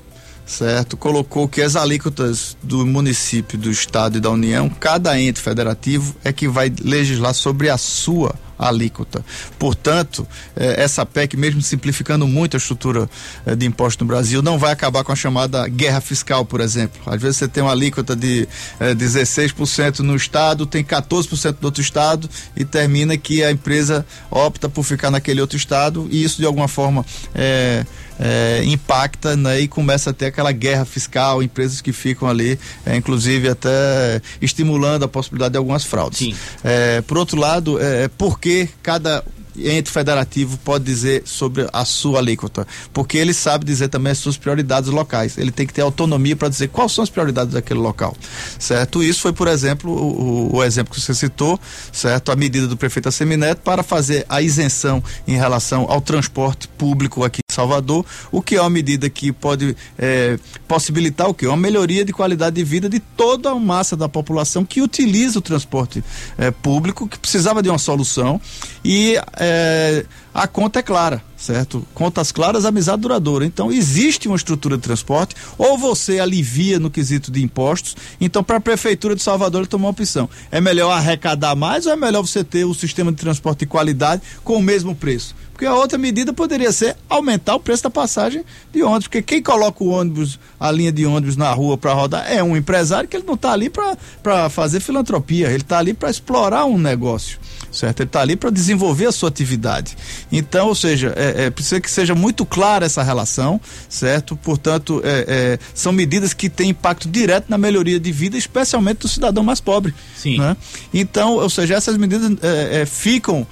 certo? 0.52 0.96
Colocou 0.96 1.48
que 1.48 1.62
as 1.62 1.74
alíquotas 1.74 2.56
do 2.62 2.86
município, 2.86 3.58
do 3.58 3.70
estado 3.70 4.18
e 4.18 4.20
da 4.20 4.30
União, 4.30 4.68
cada 4.68 5.18
ente 5.18 5.40
federativo 5.40 6.14
é 6.22 6.32
que 6.32 6.46
vai 6.46 6.72
legislar 6.82 7.34
sobre 7.34 7.70
a 7.70 7.78
sua 7.78 8.34
alíquota. 8.58 9.24
Portanto, 9.58 10.26
eh, 10.54 10.82
essa 10.82 11.04
PEC, 11.04 11.36
mesmo 11.36 11.60
simplificando 11.60 12.26
muito 12.28 12.56
a 12.56 12.58
estrutura 12.58 13.10
eh, 13.44 13.56
de 13.56 13.66
imposto 13.66 14.04
no 14.04 14.08
Brasil, 14.08 14.40
não 14.40 14.58
vai 14.58 14.72
acabar 14.72 15.02
com 15.02 15.10
a 15.10 15.16
chamada 15.16 15.66
guerra 15.66 16.00
fiscal, 16.00 16.44
por 16.44 16.60
exemplo. 16.60 17.00
Às 17.06 17.20
vezes 17.20 17.38
você 17.38 17.48
tem 17.48 17.62
uma 17.62 17.72
alíquota 17.72 18.14
de 18.14 18.46
16% 18.80 20.00
eh, 20.00 20.02
no 20.02 20.14
estado, 20.14 20.66
tem 20.66 20.84
14% 20.84 21.56
no 21.60 21.66
outro 21.66 21.82
estado 21.82 22.28
e 22.56 22.64
termina 22.64 23.16
que 23.16 23.42
a 23.42 23.50
empresa 23.50 24.06
opta 24.30 24.68
por 24.68 24.84
ficar 24.84 25.10
naquele 25.10 25.40
outro 25.40 25.56
estado 25.56 26.06
e 26.10 26.22
isso 26.22 26.36
de 26.38 26.46
alguma 26.46 26.68
forma 26.68 27.04
é, 27.34 27.84
é, 28.18 28.62
impacta 28.64 29.36
né, 29.36 29.60
e 29.60 29.68
começa 29.68 30.10
a 30.10 30.12
ter 30.12 30.26
aquela 30.26 30.52
guerra 30.52 30.84
fiscal, 30.84 31.42
empresas 31.42 31.80
que 31.80 31.92
ficam 31.92 32.28
ali, 32.28 32.58
é, 32.84 32.96
inclusive 32.96 33.48
até 33.48 34.20
estimulando 34.40 35.04
a 35.04 35.08
possibilidade 35.08 35.52
de 35.52 35.58
algumas 35.58 35.84
fraudes. 35.84 36.36
É, 36.62 37.00
por 37.02 37.18
outro 37.18 37.38
lado, 37.38 37.80
é, 37.80 38.08
por 38.08 38.38
que 38.38 38.68
cada 38.82 39.24
ente 39.56 39.90
federativo 39.90 40.56
pode 40.58 40.84
dizer 40.84 41.22
sobre 41.24 41.68
a 41.72 41.84
sua 41.84 42.18
alíquota, 42.18 42.66
porque 42.92 43.18
ele 43.18 43.34
sabe 43.34 43.64
dizer 43.64 43.88
também 43.88 44.12
as 44.12 44.18
suas 44.18 44.36
prioridades 44.36 44.90
locais. 44.90 45.36
Ele 45.38 45.50
tem 45.50 45.66
que 45.66 45.72
ter 45.72 45.82
autonomia 45.82 46.36
para 46.36 46.48
dizer 46.48 46.68
quais 46.68 46.92
são 46.92 47.02
as 47.02 47.10
prioridades 47.10 47.54
daquele 47.54 47.80
local, 47.80 48.16
certo? 48.58 49.02
Isso 49.02 49.20
foi, 49.20 49.32
por 49.32 49.48
exemplo, 49.48 49.90
o, 49.92 50.56
o 50.56 50.64
exemplo 50.64 50.94
que 50.94 51.00
você 51.00 51.14
citou, 51.14 51.58
certo? 51.92 52.32
A 52.32 52.36
medida 52.36 52.66
do 52.66 52.76
prefeito 52.76 53.08
Assemineto 53.08 53.62
para 53.62 53.82
fazer 53.82 54.24
a 54.28 54.40
isenção 54.40 55.02
em 55.26 55.36
relação 55.36 55.86
ao 55.88 56.00
transporte 56.00 56.68
público 56.68 57.24
aqui 57.24 57.40
em 57.50 57.54
Salvador, 57.54 58.04
o 58.30 58.40
que 58.40 58.56
é 58.56 58.60
uma 58.60 58.70
medida 58.70 59.08
que 59.10 59.32
pode 59.32 59.76
é, 59.98 60.38
possibilitar 60.66 61.28
o 61.28 61.34
que? 61.34 61.46
Uma 61.46 61.56
melhoria 61.56 62.04
de 62.04 62.12
qualidade 62.12 62.56
de 62.56 62.64
vida 62.64 62.88
de 62.88 62.98
toda 62.98 63.50
a 63.50 63.54
massa 63.54 63.96
da 63.96 64.08
população 64.08 64.64
que 64.64 64.80
utiliza 64.80 65.38
o 65.38 65.42
transporte 65.42 66.02
é, 66.38 66.50
público, 66.50 67.06
que 67.06 67.18
precisava 67.18 67.62
de 67.62 67.68
uma 67.68 67.78
solução 67.78 68.40
e 68.84 69.16
é, 69.44 70.04
a 70.32 70.46
conta 70.46 70.78
é 70.78 70.82
clara, 70.82 71.20
certo? 71.36 71.84
Contas 71.92 72.30
claras, 72.30 72.64
amizade 72.64 73.02
duradoura. 73.02 73.44
Então, 73.44 73.72
existe 73.72 74.28
uma 74.28 74.36
estrutura 74.36 74.76
de 74.76 74.82
transporte, 74.82 75.34
ou 75.58 75.76
você 75.76 76.20
alivia 76.20 76.78
no 76.78 76.88
quesito 76.88 77.30
de 77.30 77.42
impostos. 77.42 77.96
Então, 78.20 78.44
para 78.44 78.58
a 78.58 78.60
Prefeitura 78.60 79.16
de 79.16 79.22
Salvador, 79.22 79.66
tomar 79.66 79.86
uma 79.86 79.90
opção. 79.90 80.30
É 80.50 80.60
melhor 80.60 80.92
arrecadar 80.92 81.56
mais 81.56 81.86
ou 81.86 81.92
é 81.92 81.96
melhor 81.96 82.22
você 82.22 82.44
ter 82.44 82.64
o 82.64 82.72
sistema 82.72 83.10
de 83.10 83.18
transporte 83.18 83.60
de 83.60 83.66
qualidade 83.66 84.22
com 84.44 84.56
o 84.56 84.62
mesmo 84.62 84.94
preço? 84.94 85.34
Porque 85.52 85.66
a 85.66 85.74
outra 85.74 85.98
medida 85.98 86.32
poderia 86.32 86.72
ser 86.72 86.96
aumentar 87.08 87.56
o 87.56 87.60
preço 87.60 87.82
da 87.82 87.90
passagem 87.90 88.44
de 88.72 88.82
ônibus, 88.82 89.06
porque 89.06 89.22
quem 89.22 89.42
coloca 89.42 89.84
o 89.84 89.88
ônibus, 89.88 90.38
a 90.58 90.70
linha 90.70 90.90
de 90.90 91.04
ônibus 91.04 91.36
na 91.36 91.52
rua 91.52 91.76
para 91.76 91.92
rodar 91.92 92.32
é 92.32 92.42
um 92.42 92.56
empresário 92.56 93.08
que 93.08 93.16
ele 93.16 93.26
não 93.26 93.34
está 93.34 93.52
ali 93.52 93.70
para 93.70 94.48
fazer 94.48 94.80
filantropia, 94.80 95.48
ele 95.48 95.62
está 95.62 95.78
ali 95.78 95.92
para 95.92 96.10
explorar 96.10 96.64
um 96.64 96.78
negócio 96.78 97.38
certo? 97.72 98.00
Ele 98.00 98.08
está 98.08 98.20
ali 98.20 98.36
para 98.36 98.50
desenvolver 98.50 99.06
a 99.06 99.12
sua 99.12 99.28
atividade. 99.28 99.96
Então, 100.30 100.68
ou 100.68 100.74
seja, 100.74 101.12
é, 101.16 101.46
é, 101.46 101.50
precisa 101.50 101.80
que 101.80 101.90
seja 101.90 102.14
muito 102.14 102.44
clara 102.44 102.86
essa 102.86 103.02
relação, 103.02 103.60
certo? 103.88 104.36
Portanto, 104.36 105.00
é, 105.04 105.24
é, 105.26 105.58
são 105.74 105.92
medidas 105.92 106.34
que 106.34 106.48
têm 106.48 106.70
impacto 106.70 107.08
direto 107.08 107.46
na 107.48 107.58
melhoria 107.58 107.98
de 107.98 108.12
vida, 108.12 108.36
especialmente 108.36 108.98
do 108.98 109.08
cidadão 109.08 109.42
mais 109.42 109.60
pobre. 109.60 109.94
Sim. 110.16 110.38
Né? 110.38 110.56
Então, 110.92 111.36
ou 111.36 111.50
seja, 111.50 111.74
essas 111.74 111.96
medidas 111.96 112.30
é, 112.42 112.82
é, 112.82 112.86
ficam 112.86 113.46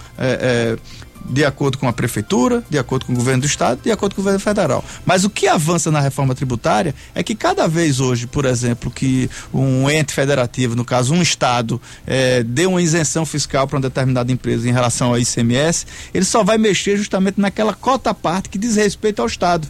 de 1.24 1.44
acordo 1.44 1.78
com 1.78 1.88
a 1.88 1.92
prefeitura, 1.92 2.62
de 2.68 2.78
acordo 2.78 3.06
com 3.06 3.12
o 3.12 3.16
governo 3.16 3.42
do 3.42 3.46
estado, 3.46 3.80
de 3.83 3.90
acordo 3.90 4.14
com 4.14 4.20
o 4.20 4.24
governo 4.24 4.40
federal. 4.40 4.85
Mas 5.04 5.24
o 5.24 5.30
que 5.30 5.46
avança 5.46 5.90
na 5.90 6.00
reforma 6.00 6.35
tributária 6.35 6.94
é 7.14 7.22
que 7.22 7.35
cada 7.35 7.66
vez 7.66 8.00
hoje, 8.00 8.26
por 8.26 8.44
exemplo, 8.44 8.90
que 8.90 9.30
um 9.52 9.88
ente 9.90 10.12
federativo, 10.12 10.74
no 10.74 10.85
caso 10.85 11.14
um 11.14 11.22
estado, 11.22 11.80
é, 12.06 12.42
dê 12.42 12.66
uma 12.66 12.83
isenção 12.83 13.24
fiscal 13.24 13.66
para 13.66 13.76
uma 13.76 13.83
determinada 13.83 14.33
empresa 14.33 14.68
em 14.68 14.72
relação 14.72 15.09
ao 15.09 15.18
ICMS, 15.18 15.87
ele 16.12 16.24
só 16.24 16.42
vai 16.42 16.59
mexer 16.59 16.96
justamente 16.96 17.40
naquela 17.40 17.74
cota 17.74 18.12
parte 18.14 18.48
que 18.48 18.59
diz 18.59 18.76
respeito 18.76 19.20
ao 19.20 19.26
estado. 19.26 19.68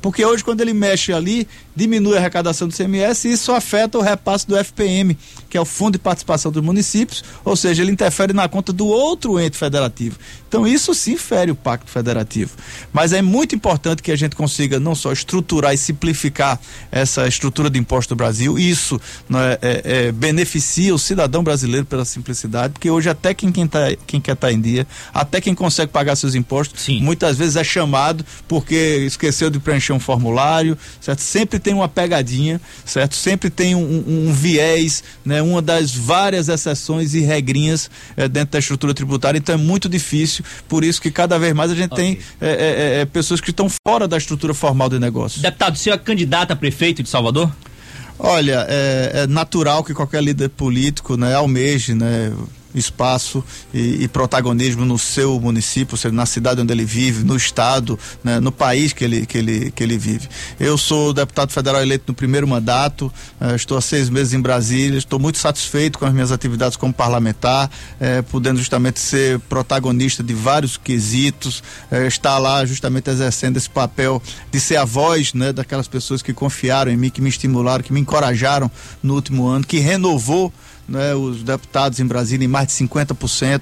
Porque 0.00 0.24
hoje, 0.24 0.42
quando 0.42 0.60
ele 0.60 0.72
mexe 0.72 1.12
ali, 1.12 1.46
diminui 1.74 2.16
a 2.16 2.18
arrecadação 2.18 2.68
do 2.68 2.74
CMS 2.74 3.24
e 3.24 3.32
isso 3.32 3.52
afeta 3.52 3.98
o 3.98 4.02
repasse 4.02 4.46
do 4.46 4.56
FPM, 4.56 5.16
que 5.48 5.56
é 5.56 5.60
o 5.60 5.64
Fundo 5.64 5.92
de 5.92 5.98
Participação 5.98 6.50
dos 6.50 6.62
Municípios, 6.62 7.24
ou 7.44 7.56
seja, 7.56 7.82
ele 7.82 7.92
interfere 7.92 8.32
na 8.32 8.48
conta 8.48 8.72
do 8.72 8.86
outro 8.86 9.38
ente 9.38 9.56
federativo. 9.56 10.16
Então, 10.48 10.66
isso 10.66 10.92
sim 10.94 11.16
fere 11.16 11.50
o 11.50 11.54
Pacto 11.54 11.90
Federativo. 11.90 12.52
Mas 12.92 13.12
é 13.12 13.22
muito 13.22 13.54
importante 13.54 14.02
que 14.02 14.10
a 14.10 14.16
gente 14.16 14.34
consiga 14.34 14.80
não 14.80 14.94
só 14.94 15.12
estruturar 15.12 15.72
e 15.72 15.78
simplificar 15.78 16.58
essa 16.90 17.26
estrutura 17.28 17.70
de 17.70 17.78
imposto 17.78 18.14
do 18.14 18.18
Brasil, 18.18 18.58
isso 18.58 19.00
né, 19.28 19.58
é, 19.62 19.82
é, 19.84 20.12
beneficia 20.12 20.94
o 20.94 20.98
cidadão 20.98 21.44
brasileiro 21.44 21.86
pela 21.86 22.04
simplicidade, 22.04 22.72
porque 22.72 22.90
hoje 22.90 23.08
até 23.08 23.32
quem, 23.32 23.52
quem, 23.52 23.66
tá, 23.66 23.94
quem 24.06 24.20
quer 24.20 24.32
estar 24.32 24.48
tá 24.48 24.52
em 24.52 24.60
dia, 24.60 24.86
até 25.14 25.40
quem 25.40 25.54
consegue 25.54 25.92
pagar 25.92 26.16
seus 26.16 26.34
impostos, 26.34 26.82
sim. 26.82 27.00
muitas 27.00 27.36
vezes 27.36 27.56
é 27.56 27.64
chamado 27.64 28.24
porque 28.48 29.04
esqueceu 29.06 29.50
de 29.50 29.60
preencher 29.60 29.89
um 29.92 30.00
formulário, 30.00 30.76
certo? 31.00 31.20
Sempre 31.20 31.58
tem 31.58 31.74
uma 31.74 31.88
pegadinha, 31.88 32.60
certo? 32.84 33.14
Sempre 33.14 33.50
tem 33.50 33.74
um, 33.74 33.80
um, 33.80 34.28
um 34.28 34.32
viés, 34.32 35.02
né? 35.24 35.42
Uma 35.42 35.60
das 35.60 35.94
várias 35.94 36.48
exceções 36.48 37.14
e 37.14 37.20
regrinhas 37.20 37.90
é, 38.16 38.28
dentro 38.28 38.52
da 38.52 38.58
estrutura 38.58 38.94
tributária, 38.94 39.38
então 39.38 39.54
é 39.54 39.58
muito 39.58 39.88
difícil, 39.88 40.44
por 40.68 40.84
isso 40.84 41.00
que 41.00 41.10
cada 41.10 41.38
vez 41.38 41.54
mais 41.54 41.70
a 41.70 41.74
gente 41.74 41.92
okay. 41.92 42.16
tem 42.16 42.18
é, 42.40 43.00
é, 43.00 43.04
pessoas 43.04 43.40
que 43.40 43.50
estão 43.50 43.68
fora 43.86 44.06
da 44.06 44.16
estrutura 44.16 44.54
formal 44.54 44.88
de 44.88 44.98
negócio. 44.98 45.40
Deputado, 45.40 45.74
o 45.74 45.78
senhor 45.78 45.96
é 45.96 45.98
candidato 45.98 46.52
a 46.52 46.56
prefeito 46.56 47.02
de 47.02 47.08
Salvador? 47.08 47.50
Olha, 48.22 48.66
é, 48.68 49.12
é, 49.14 49.26
natural 49.26 49.82
que 49.82 49.94
qualquer 49.94 50.22
líder 50.22 50.50
político, 50.50 51.16
né, 51.16 51.34
almeje, 51.34 51.94
né, 51.94 52.30
espaço 52.74 53.44
e, 53.72 54.04
e, 54.04 54.08
protagonismo 54.08 54.84
no 54.84 54.98
seu 54.98 55.38
município, 55.40 55.96
seja, 55.96 56.14
na 56.14 56.26
cidade 56.26 56.60
onde 56.60 56.72
ele 56.72 56.84
vive, 56.84 57.24
no 57.24 57.36
estado, 57.36 57.98
né, 58.22 58.40
no 58.40 58.52
país 58.52 58.92
que 58.92 59.04
ele, 59.04 59.26
que, 59.26 59.38
ele, 59.38 59.70
que 59.70 59.82
ele 59.82 59.98
vive. 59.98 60.28
Eu 60.58 60.78
sou 60.78 61.12
deputado 61.12 61.52
federal 61.52 61.82
eleito 61.82 62.04
no 62.08 62.14
primeiro 62.14 62.46
mandato, 62.46 63.12
uh, 63.40 63.54
estou 63.54 63.76
há 63.76 63.80
seis 63.80 64.08
meses 64.08 64.32
em 64.32 64.40
Brasília, 64.40 64.98
estou 64.98 65.18
muito 65.18 65.38
satisfeito 65.38 65.98
com 65.98 66.04
as 66.04 66.12
minhas 66.12 66.32
atividades 66.32 66.76
como 66.76 66.92
parlamentar, 66.92 67.68
uh, 67.68 68.22
podendo 68.24 68.58
justamente 68.58 69.00
ser 69.00 69.38
protagonista 69.40 70.22
de 70.22 70.34
vários 70.34 70.76
quesitos, 70.76 71.62
uh, 71.90 72.06
estar 72.06 72.38
lá 72.38 72.64
justamente 72.64 73.10
exercendo 73.10 73.56
esse 73.56 73.70
papel 73.70 74.22
de 74.50 74.60
ser 74.60 74.76
a 74.76 74.84
voz 74.84 75.34
né, 75.34 75.52
daquelas 75.52 75.88
pessoas 75.88 76.22
que 76.22 76.32
confiaram 76.32 76.90
em 76.90 76.96
mim, 76.96 77.10
que 77.10 77.20
me 77.20 77.28
estimularam, 77.28 77.82
que 77.82 77.92
me 77.92 78.00
encorajaram 78.00 78.70
no 79.02 79.14
último 79.14 79.46
ano, 79.46 79.64
que 79.64 79.78
renovou 79.78 80.52
né, 80.90 81.14
os 81.14 81.42
deputados 81.44 82.00
em 82.00 82.06
Brasília 82.06 82.44
em 82.44 82.48
mais 82.48 82.66
de 82.66 82.72
50%. 82.74 83.60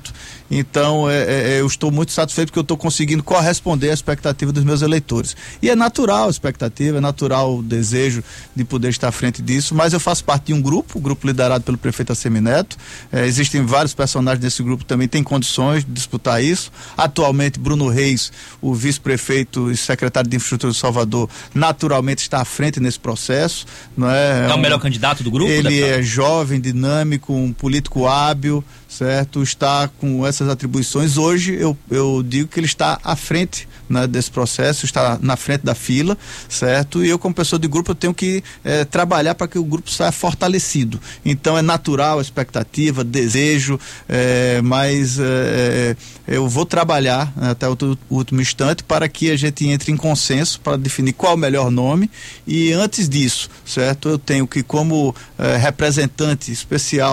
Então, 0.50 1.08
é, 1.10 1.18
é, 1.18 1.50
é, 1.50 1.60
eu 1.60 1.66
estou 1.66 1.90
muito 1.90 2.10
satisfeito 2.10 2.48
porque 2.48 2.58
eu 2.58 2.62
estou 2.62 2.76
conseguindo 2.76 3.22
corresponder 3.22 3.90
à 3.90 3.94
expectativa 3.94 4.50
dos 4.50 4.64
meus 4.64 4.80
eleitores. 4.80 5.36
E 5.60 5.68
é 5.68 5.76
natural 5.76 6.28
a 6.28 6.30
expectativa, 6.30 6.96
é 6.96 7.00
natural 7.00 7.58
o 7.58 7.62
desejo 7.62 8.24
de 8.56 8.64
poder 8.64 8.88
estar 8.88 9.08
à 9.08 9.12
frente 9.12 9.42
disso, 9.42 9.74
mas 9.74 9.92
eu 9.92 10.00
faço 10.00 10.24
parte 10.24 10.46
de 10.46 10.54
um 10.54 10.62
grupo, 10.62 10.98
o 10.98 11.00
grupo 11.00 11.26
liderado 11.26 11.62
pelo 11.64 11.76
prefeito 11.76 12.12
Assemineto. 12.12 12.78
É, 13.12 13.26
existem 13.26 13.64
vários 13.64 13.92
personagens 13.92 14.40
desse 14.40 14.62
grupo 14.62 14.84
também 14.84 15.06
têm 15.06 15.22
condições 15.22 15.84
de 15.84 15.92
disputar 15.92 16.42
isso. 16.42 16.72
Atualmente, 16.96 17.58
Bruno 17.58 17.88
Reis, 17.88 18.32
o 18.62 18.74
vice-prefeito 18.74 19.70
e 19.70 19.76
secretário 19.76 20.30
de 20.30 20.36
Infraestrutura 20.36 20.72
de 20.72 20.78
Salvador, 20.78 21.28
naturalmente 21.54 22.20
está 22.20 22.40
à 22.40 22.44
frente 22.44 22.80
nesse 22.80 22.98
processo. 22.98 23.66
Não 23.94 24.10
é, 24.10 24.48
é 24.50 24.54
o 24.54 24.58
melhor 24.58 24.78
candidato 24.78 25.22
do 25.22 25.30
grupo? 25.30 25.50
Ele 25.50 25.68
deputado? 25.68 26.00
é 26.00 26.02
jovem, 26.02 26.60
dinâmico 26.60 27.17
técnico, 27.18 27.34
um 27.34 27.52
político 27.52 28.06
hábil, 28.06 28.64
certo? 28.88 29.42
Está 29.42 29.88
com 29.98 30.26
essas 30.26 30.48
atribuições. 30.48 31.18
Hoje 31.18 31.54
eu, 31.54 31.76
eu 31.90 32.22
digo 32.22 32.48
que 32.48 32.58
ele 32.58 32.66
está 32.66 32.98
à 33.04 33.16
frente 33.16 33.68
né, 33.88 34.06
desse 34.06 34.30
processo, 34.30 34.84
está 34.84 35.18
na 35.20 35.36
frente 35.36 35.64
da 35.64 35.74
fila, 35.74 36.16
certo? 36.48 37.04
E 37.04 37.08
eu, 37.08 37.18
como 37.18 37.34
pessoa 37.34 37.58
de 37.58 37.68
grupo, 37.68 37.90
eu 37.90 37.94
tenho 37.94 38.14
que 38.14 38.42
é, 38.64 38.84
trabalhar 38.84 39.34
para 39.34 39.48
que 39.48 39.58
o 39.58 39.64
grupo 39.64 39.90
saia 39.90 40.12
fortalecido. 40.12 41.00
Então 41.24 41.56
é 41.56 41.62
natural 41.62 42.18
a 42.18 42.22
expectativa, 42.22 43.02
desejo, 43.02 43.78
é, 44.08 44.60
mas 44.62 45.18
é, 45.18 45.96
eu 46.26 46.48
vou 46.48 46.66
trabalhar 46.66 47.32
até 47.36 47.68
o 47.68 47.76
último 48.10 48.40
instante 48.40 48.82
para 48.82 49.08
que 49.08 49.30
a 49.30 49.36
gente 49.36 49.66
entre 49.66 49.90
em 49.90 49.96
consenso 49.96 50.60
para 50.60 50.76
definir 50.76 51.12
qual 51.12 51.34
o 51.34 51.38
melhor 51.38 51.70
nome. 51.70 52.10
E 52.46 52.72
antes 52.72 53.08
disso, 53.08 53.48
certo? 53.64 54.08
Eu 54.08 54.18
tenho 54.18 54.46
que, 54.46 54.62
como 54.62 55.14
representante 55.60 56.52
especial 56.52 57.07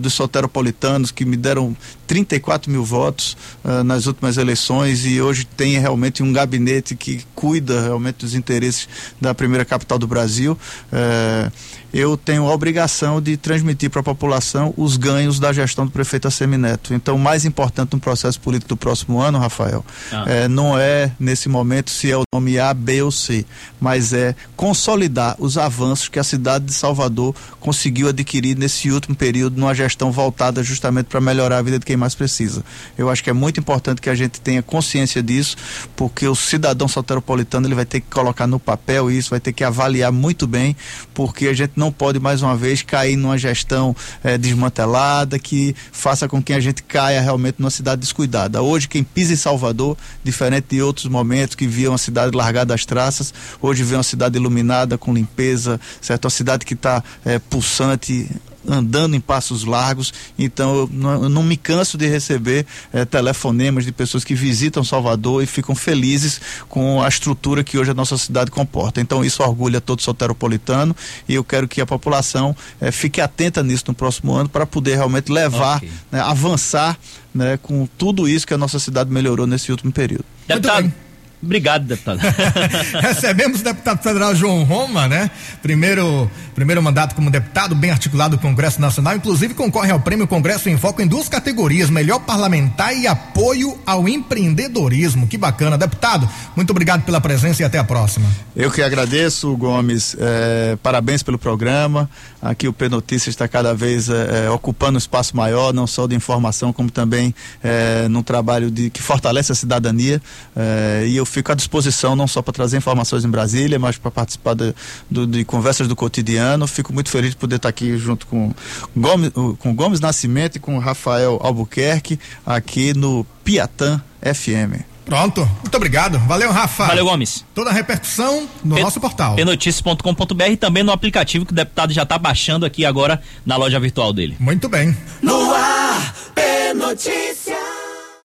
dos 0.00 0.14
soteropolitanos, 0.14 1.10
que 1.10 1.24
me 1.24 1.36
deram 1.36 1.76
34 2.08 2.72
mil 2.72 2.84
votos 2.84 3.36
uh, 3.62 3.84
nas 3.84 4.06
últimas 4.06 4.38
eleições 4.38 5.04
e 5.04 5.20
hoje 5.20 5.44
tem 5.44 5.78
realmente 5.78 6.22
um 6.22 6.32
gabinete 6.32 6.96
que 6.96 7.22
cuida 7.34 7.82
realmente 7.82 8.16
dos 8.16 8.34
interesses 8.34 8.88
da 9.20 9.34
primeira 9.34 9.64
capital 9.64 9.98
do 9.98 10.06
Brasil. 10.06 10.58
Uh, 10.90 11.52
eu 11.92 12.16
tenho 12.16 12.46
a 12.46 12.52
obrigação 12.52 13.20
de 13.20 13.36
transmitir 13.36 13.90
para 13.90 14.00
a 14.00 14.04
população 14.04 14.74
os 14.76 14.96
ganhos 14.96 15.38
da 15.38 15.52
gestão 15.52 15.86
do 15.86 15.92
prefeito 15.92 16.28
Assemineto. 16.28 16.92
Então, 16.92 17.16
o 17.16 17.18
mais 17.18 17.44
importante 17.44 17.92
no 17.92 18.00
processo 18.00 18.40
político 18.40 18.70
do 18.70 18.76
próximo 18.76 19.20
ano, 19.20 19.38
Rafael, 19.38 19.84
ah. 20.12 20.24
é, 20.26 20.48
não 20.48 20.78
é 20.78 21.10
nesse 21.18 21.48
momento 21.48 21.90
se 21.90 22.10
é 22.10 22.16
o 22.16 22.22
nome 22.38 22.58
A, 22.58 22.72
B 22.72 23.02
ou 23.02 23.10
C, 23.10 23.44
mas 23.80 24.12
é 24.12 24.34
consolidar 24.56 25.36
os 25.38 25.58
avanços 25.58 26.08
que 26.08 26.18
a 26.18 26.24
cidade 26.24 26.66
de 26.66 26.72
Salvador 26.72 27.34
conseguiu 27.60 28.08
adquirir 28.08 28.56
nesse 28.56 28.90
último 28.90 29.14
período, 29.14 29.58
numa 29.58 29.74
gestão 29.74 30.10
voltada 30.10 30.62
justamente 30.62 31.06
para 31.06 31.20
melhorar 31.20 31.58
a 31.58 31.62
vida 31.62 31.78
de 31.78 31.84
quem 31.84 31.96
mais 31.96 32.14
precisa. 32.14 32.64
Eu 32.96 33.10
acho 33.10 33.22
que 33.22 33.30
é 33.30 33.32
muito 33.32 33.58
importante 33.60 34.00
que 34.00 34.08
a 34.08 34.14
gente 34.14 34.40
tenha 34.40 34.62
consciência 34.62 35.22
disso, 35.22 35.56
porque 35.96 36.26
o 36.26 36.34
cidadão 36.34 36.86
soteropolitano 36.86 37.66
ele 37.66 37.74
vai 37.74 37.84
ter 37.84 38.00
que 38.00 38.06
colocar 38.08 38.46
no 38.46 38.58
papel 38.58 39.10
isso, 39.10 39.30
vai 39.30 39.40
ter 39.40 39.52
que 39.52 39.64
avaliar 39.64 40.12
muito 40.12 40.46
bem, 40.46 40.76
porque 41.12 41.48
a 41.48 41.54
gente 41.54 41.72
não 41.76 41.90
pode 41.90 42.18
mais 42.20 42.42
uma 42.42 42.56
vez 42.56 42.82
cair 42.82 43.16
numa 43.16 43.36
gestão 43.36 43.94
eh, 44.22 44.38
desmantelada 44.38 45.38
que 45.38 45.74
faça 45.92 46.28
com 46.28 46.42
que 46.42 46.52
a 46.52 46.60
gente 46.60 46.82
caia 46.82 47.20
realmente 47.20 47.56
numa 47.58 47.70
cidade 47.70 48.00
descuidada. 48.00 48.62
Hoje, 48.62 48.88
quem 48.88 49.02
pisa 49.02 49.32
em 49.32 49.36
Salvador, 49.36 49.96
diferente 50.22 50.66
de 50.70 50.82
outros 50.82 51.06
momentos 51.06 51.54
que 51.54 51.66
via 51.66 51.90
uma 51.90 51.98
cidade 51.98 52.27
largada 52.36 52.74
às 52.74 52.84
traças, 52.84 53.32
hoje 53.60 53.82
vê 53.82 53.94
uma 53.94 54.02
cidade 54.02 54.36
iluminada, 54.36 54.98
com 54.98 55.12
limpeza, 55.12 55.80
certo? 56.00 56.24
Uma 56.24 56.30
cidade 56.30 56.64
que 56.64 56.74
está 56.74 57.02
eh, 57.24 57.38
pulsante, 57.38 58.28
andando 58.68 59.14
em 59.14 59.20
passos 59.20 59.64
largos. 59.64 60.12
Então 60.38 60.76
eu 60.76 60.90
não, 60.92 61.22
eu 61.24 61.28
não 61.28 61.42
me 61.42 61.56
canso 61.56 61.96
de 61.96 62.06
receber 62.06 62.66
eh, 62.92 63.04
telefonemas 63.04 63.84
de 63.84 63.92
pessoas 63.92 64.24
que 64.24 64.34
visitam 64.34 64.84
Salvador 64.84 65.42
e 65.42 65.46
ficam 65.46 65.74
felizes 65.74 66.40
com 66.68 67.02
a 67.02 67.08
estrutura 67.08 67.64
que 67.64 67.78
hoje 67.78 67.90
a 67.90 67.94
nossa 67.94 68.16
cidade 68.18 68.50
comporta. 68.50 69.00
Então 69.00 69.24
isso 69.24 69.42
orgulha 69.42 69.80
todo 69.80 70.02
soteropolitano 70.02 70.94
e 71.28 71.34
eu 71.34 71.44
quero 71.44 71.66
que 71.66 71.80
a 71.80 71.86
população 71.86 72.54
eh, 72.80 72.90
fique 72.92 73.20
atenta 73.20 73.62
nisso 73.62 73.84
no 73.88 73.94
próximo 73.94 74.34
ano 74.34 74.48
para 74.48 74.66
poder 74.66 74.96
realmente 74.96 75.32
levar, 75.32 75.78
okay. 75.78 75.90
né, 76.10 76.20
avançar 76.20 76.98
né, 77.34 77.58
com 77.62 77.86
tudo 77.98 78.28
isso 78.28 78.46
que 78.46 78.54
a 78.54 78.58
nossa 78.58 78.78
cidade 78.78 79.10
melhorou 79.10 79.46
nesse 79.46 79.70
último 79.70 79.92
período. 79.92 80.24
Deputado, 80.46 80.92
Obrigado, 81.40 81.84
deputado. 81.84 82.18
Recebemos 83.00 83.60
o 83.60 83.64
deputado 83.64 84.02
federal 84.02 84.34
João 84.34 84.64
Roma, 84.64 85.06
né? 85.06 85.30
Primeiro, 85.62 86.28
primeiro 86.54 86.82
mandato 86.82 87.14
como 87.14 87.30
deputado, 87.30 87.76
bem 87.76 87.92
articulado 87.92 88.36
do 88.36 88.42
Congresso 88.42 88.80
Nacional, 88.80 89.14
inclusive 89.14 89.54
concorre 89.54 89.92
ao 89.92 90.00
prêmio 90.00 90.26
Congresso 90.26 90.68
em 90.68 90.76
Foco 90.76 91.00
em 91.00 91.06
duas 91.06 91.28
categorias: 91.28 91.90
melhor 91.90 92.18
parlamentar 92.20 92.96
e 92.96 93.06
apoio 93.06 93.78
ao 93.86 94.08
empreendedorismo. 94.08 95.28
Que 95.28 95.38
bacana, 95.38 95.78
deputado. 95.78 96.28
Muito 96.56 96.70
obrigado 96.70 97.02
pela 97.04 97.20
presença 97.20 97.62
e 97.62 97.64
até 97.64 97.78
a 97.78 97.84
próxima. 97.84 98.28
Eu 98.56 98.70
que 98.70 98.82
agradeço, 98.82 99.56
Gomes. 99.56 100.16
É, 100.18 100.76
parabéns 100.82 101.22
pelo 101.22 101.38
programa. 101.38 102.10
Aqui 102.42 102.66
o 102.66 102.72
P 102.72 102.88
Notícias 102.88 103.28
está 103.28 103.46
cada 103.46 103.74
vez 103.74 104.08
é, 104.08 104.46
é, 104.46 104.50
ocupando 104.50 104.94
um 104.94 104.98
espaço 104.98 105.36
maior, 105.36 105.72
não 105.72 105.86
só 105.86 106.06
de 106.06 106.16
informação, 106.16 106.72
como 106.72 106.90
também 106.90 107.32
é, 107.62 108.08
num 108.08 108.22
trabalho 108.22 108.70
de 108.70 108.90
que 108.90 109.02
fortalece 109.02 109.52
a 109.52 109.54
cidadania. 109.54 110.20
É, 110.56 111.04
e 111.06 111.16
eu 111.16 111.27
fico 111.28 111.52
à 111.52 111.54
disposição 111.54 112.16
não 112.16 112.26
só 112.26 112.42
para 112.42 112.52
trazer 112.52 112.76
informações 112.76 113.24
em 113.24 113.28
Brasília, 113.28 113.78
mas 113.78 113.96
para 113.98 114.10
participar 114.10 114.54
de, 114.54 114.74
do, 115.10 115.26
de 115.26 115.44
conversas 115.44 115.86
do 115.86 115.94
cotidiano. 115.94 116.66
Fico 116.66 116.92
muito 116.92 117.10
feliz 117.10 117.30
de 117.30 117.36
poder 117.36 117.56
estar 117.56 117.68
aqui 117.68 117.96
junto 117.96 118.26
com 118.26 118.52
Gomes, 118.96 119.30
com 119.58 119.74
Gomes 119.74 120.00
Nascimento 120.00 120.56
e 120.56 120.58
com 120.58 120.78
Rafael 120.78 121.38
Albuquerque 121.42 122.18
aqui 122.44 122.94
no 122.94 123.26
Piatã 123.44 124.00
FM. 124.22 124.82
Pronto, 125.08 125.40
muito 125.62 125.74
obrigado. 125.74 126.18
Valeu, 126.18 126.52
Rafa. 126.52 126.86
Valeu, 126.86 127.06
Gomes. 127.06 127.42
Toda 127.54 127.70
a 127.70 127.72
repercussão 127.72 128.46
no 128.62 128.74
P 128.74 128.82
nosso 128.82 129.00
portal. 129.00 129.36
Pnoticias.com.br 129.36 130.44
e 130.50 130.56
também 130.56 130.82
no 130.82 130.92
aplicativo 130.92 131.46
que 131.46 131.52
o 131.52 131.54
deputado 131.54 131.94
já 131.94 132.02
está 132.02 132.18
baixando 132.18 132.66
aqui 132.66 132.84
agora 132.84 133.22
na 133.46 133.56
loja 133.56 133.80
virtual 133.80 134.12
dele. 134.12 134.36
Muito 134.38 134.68
bem. 134.68 134.94
No 135.22 135.50
ar, 135.54 136.14
P 136.34 136.74
Notícias. 136.74 137.67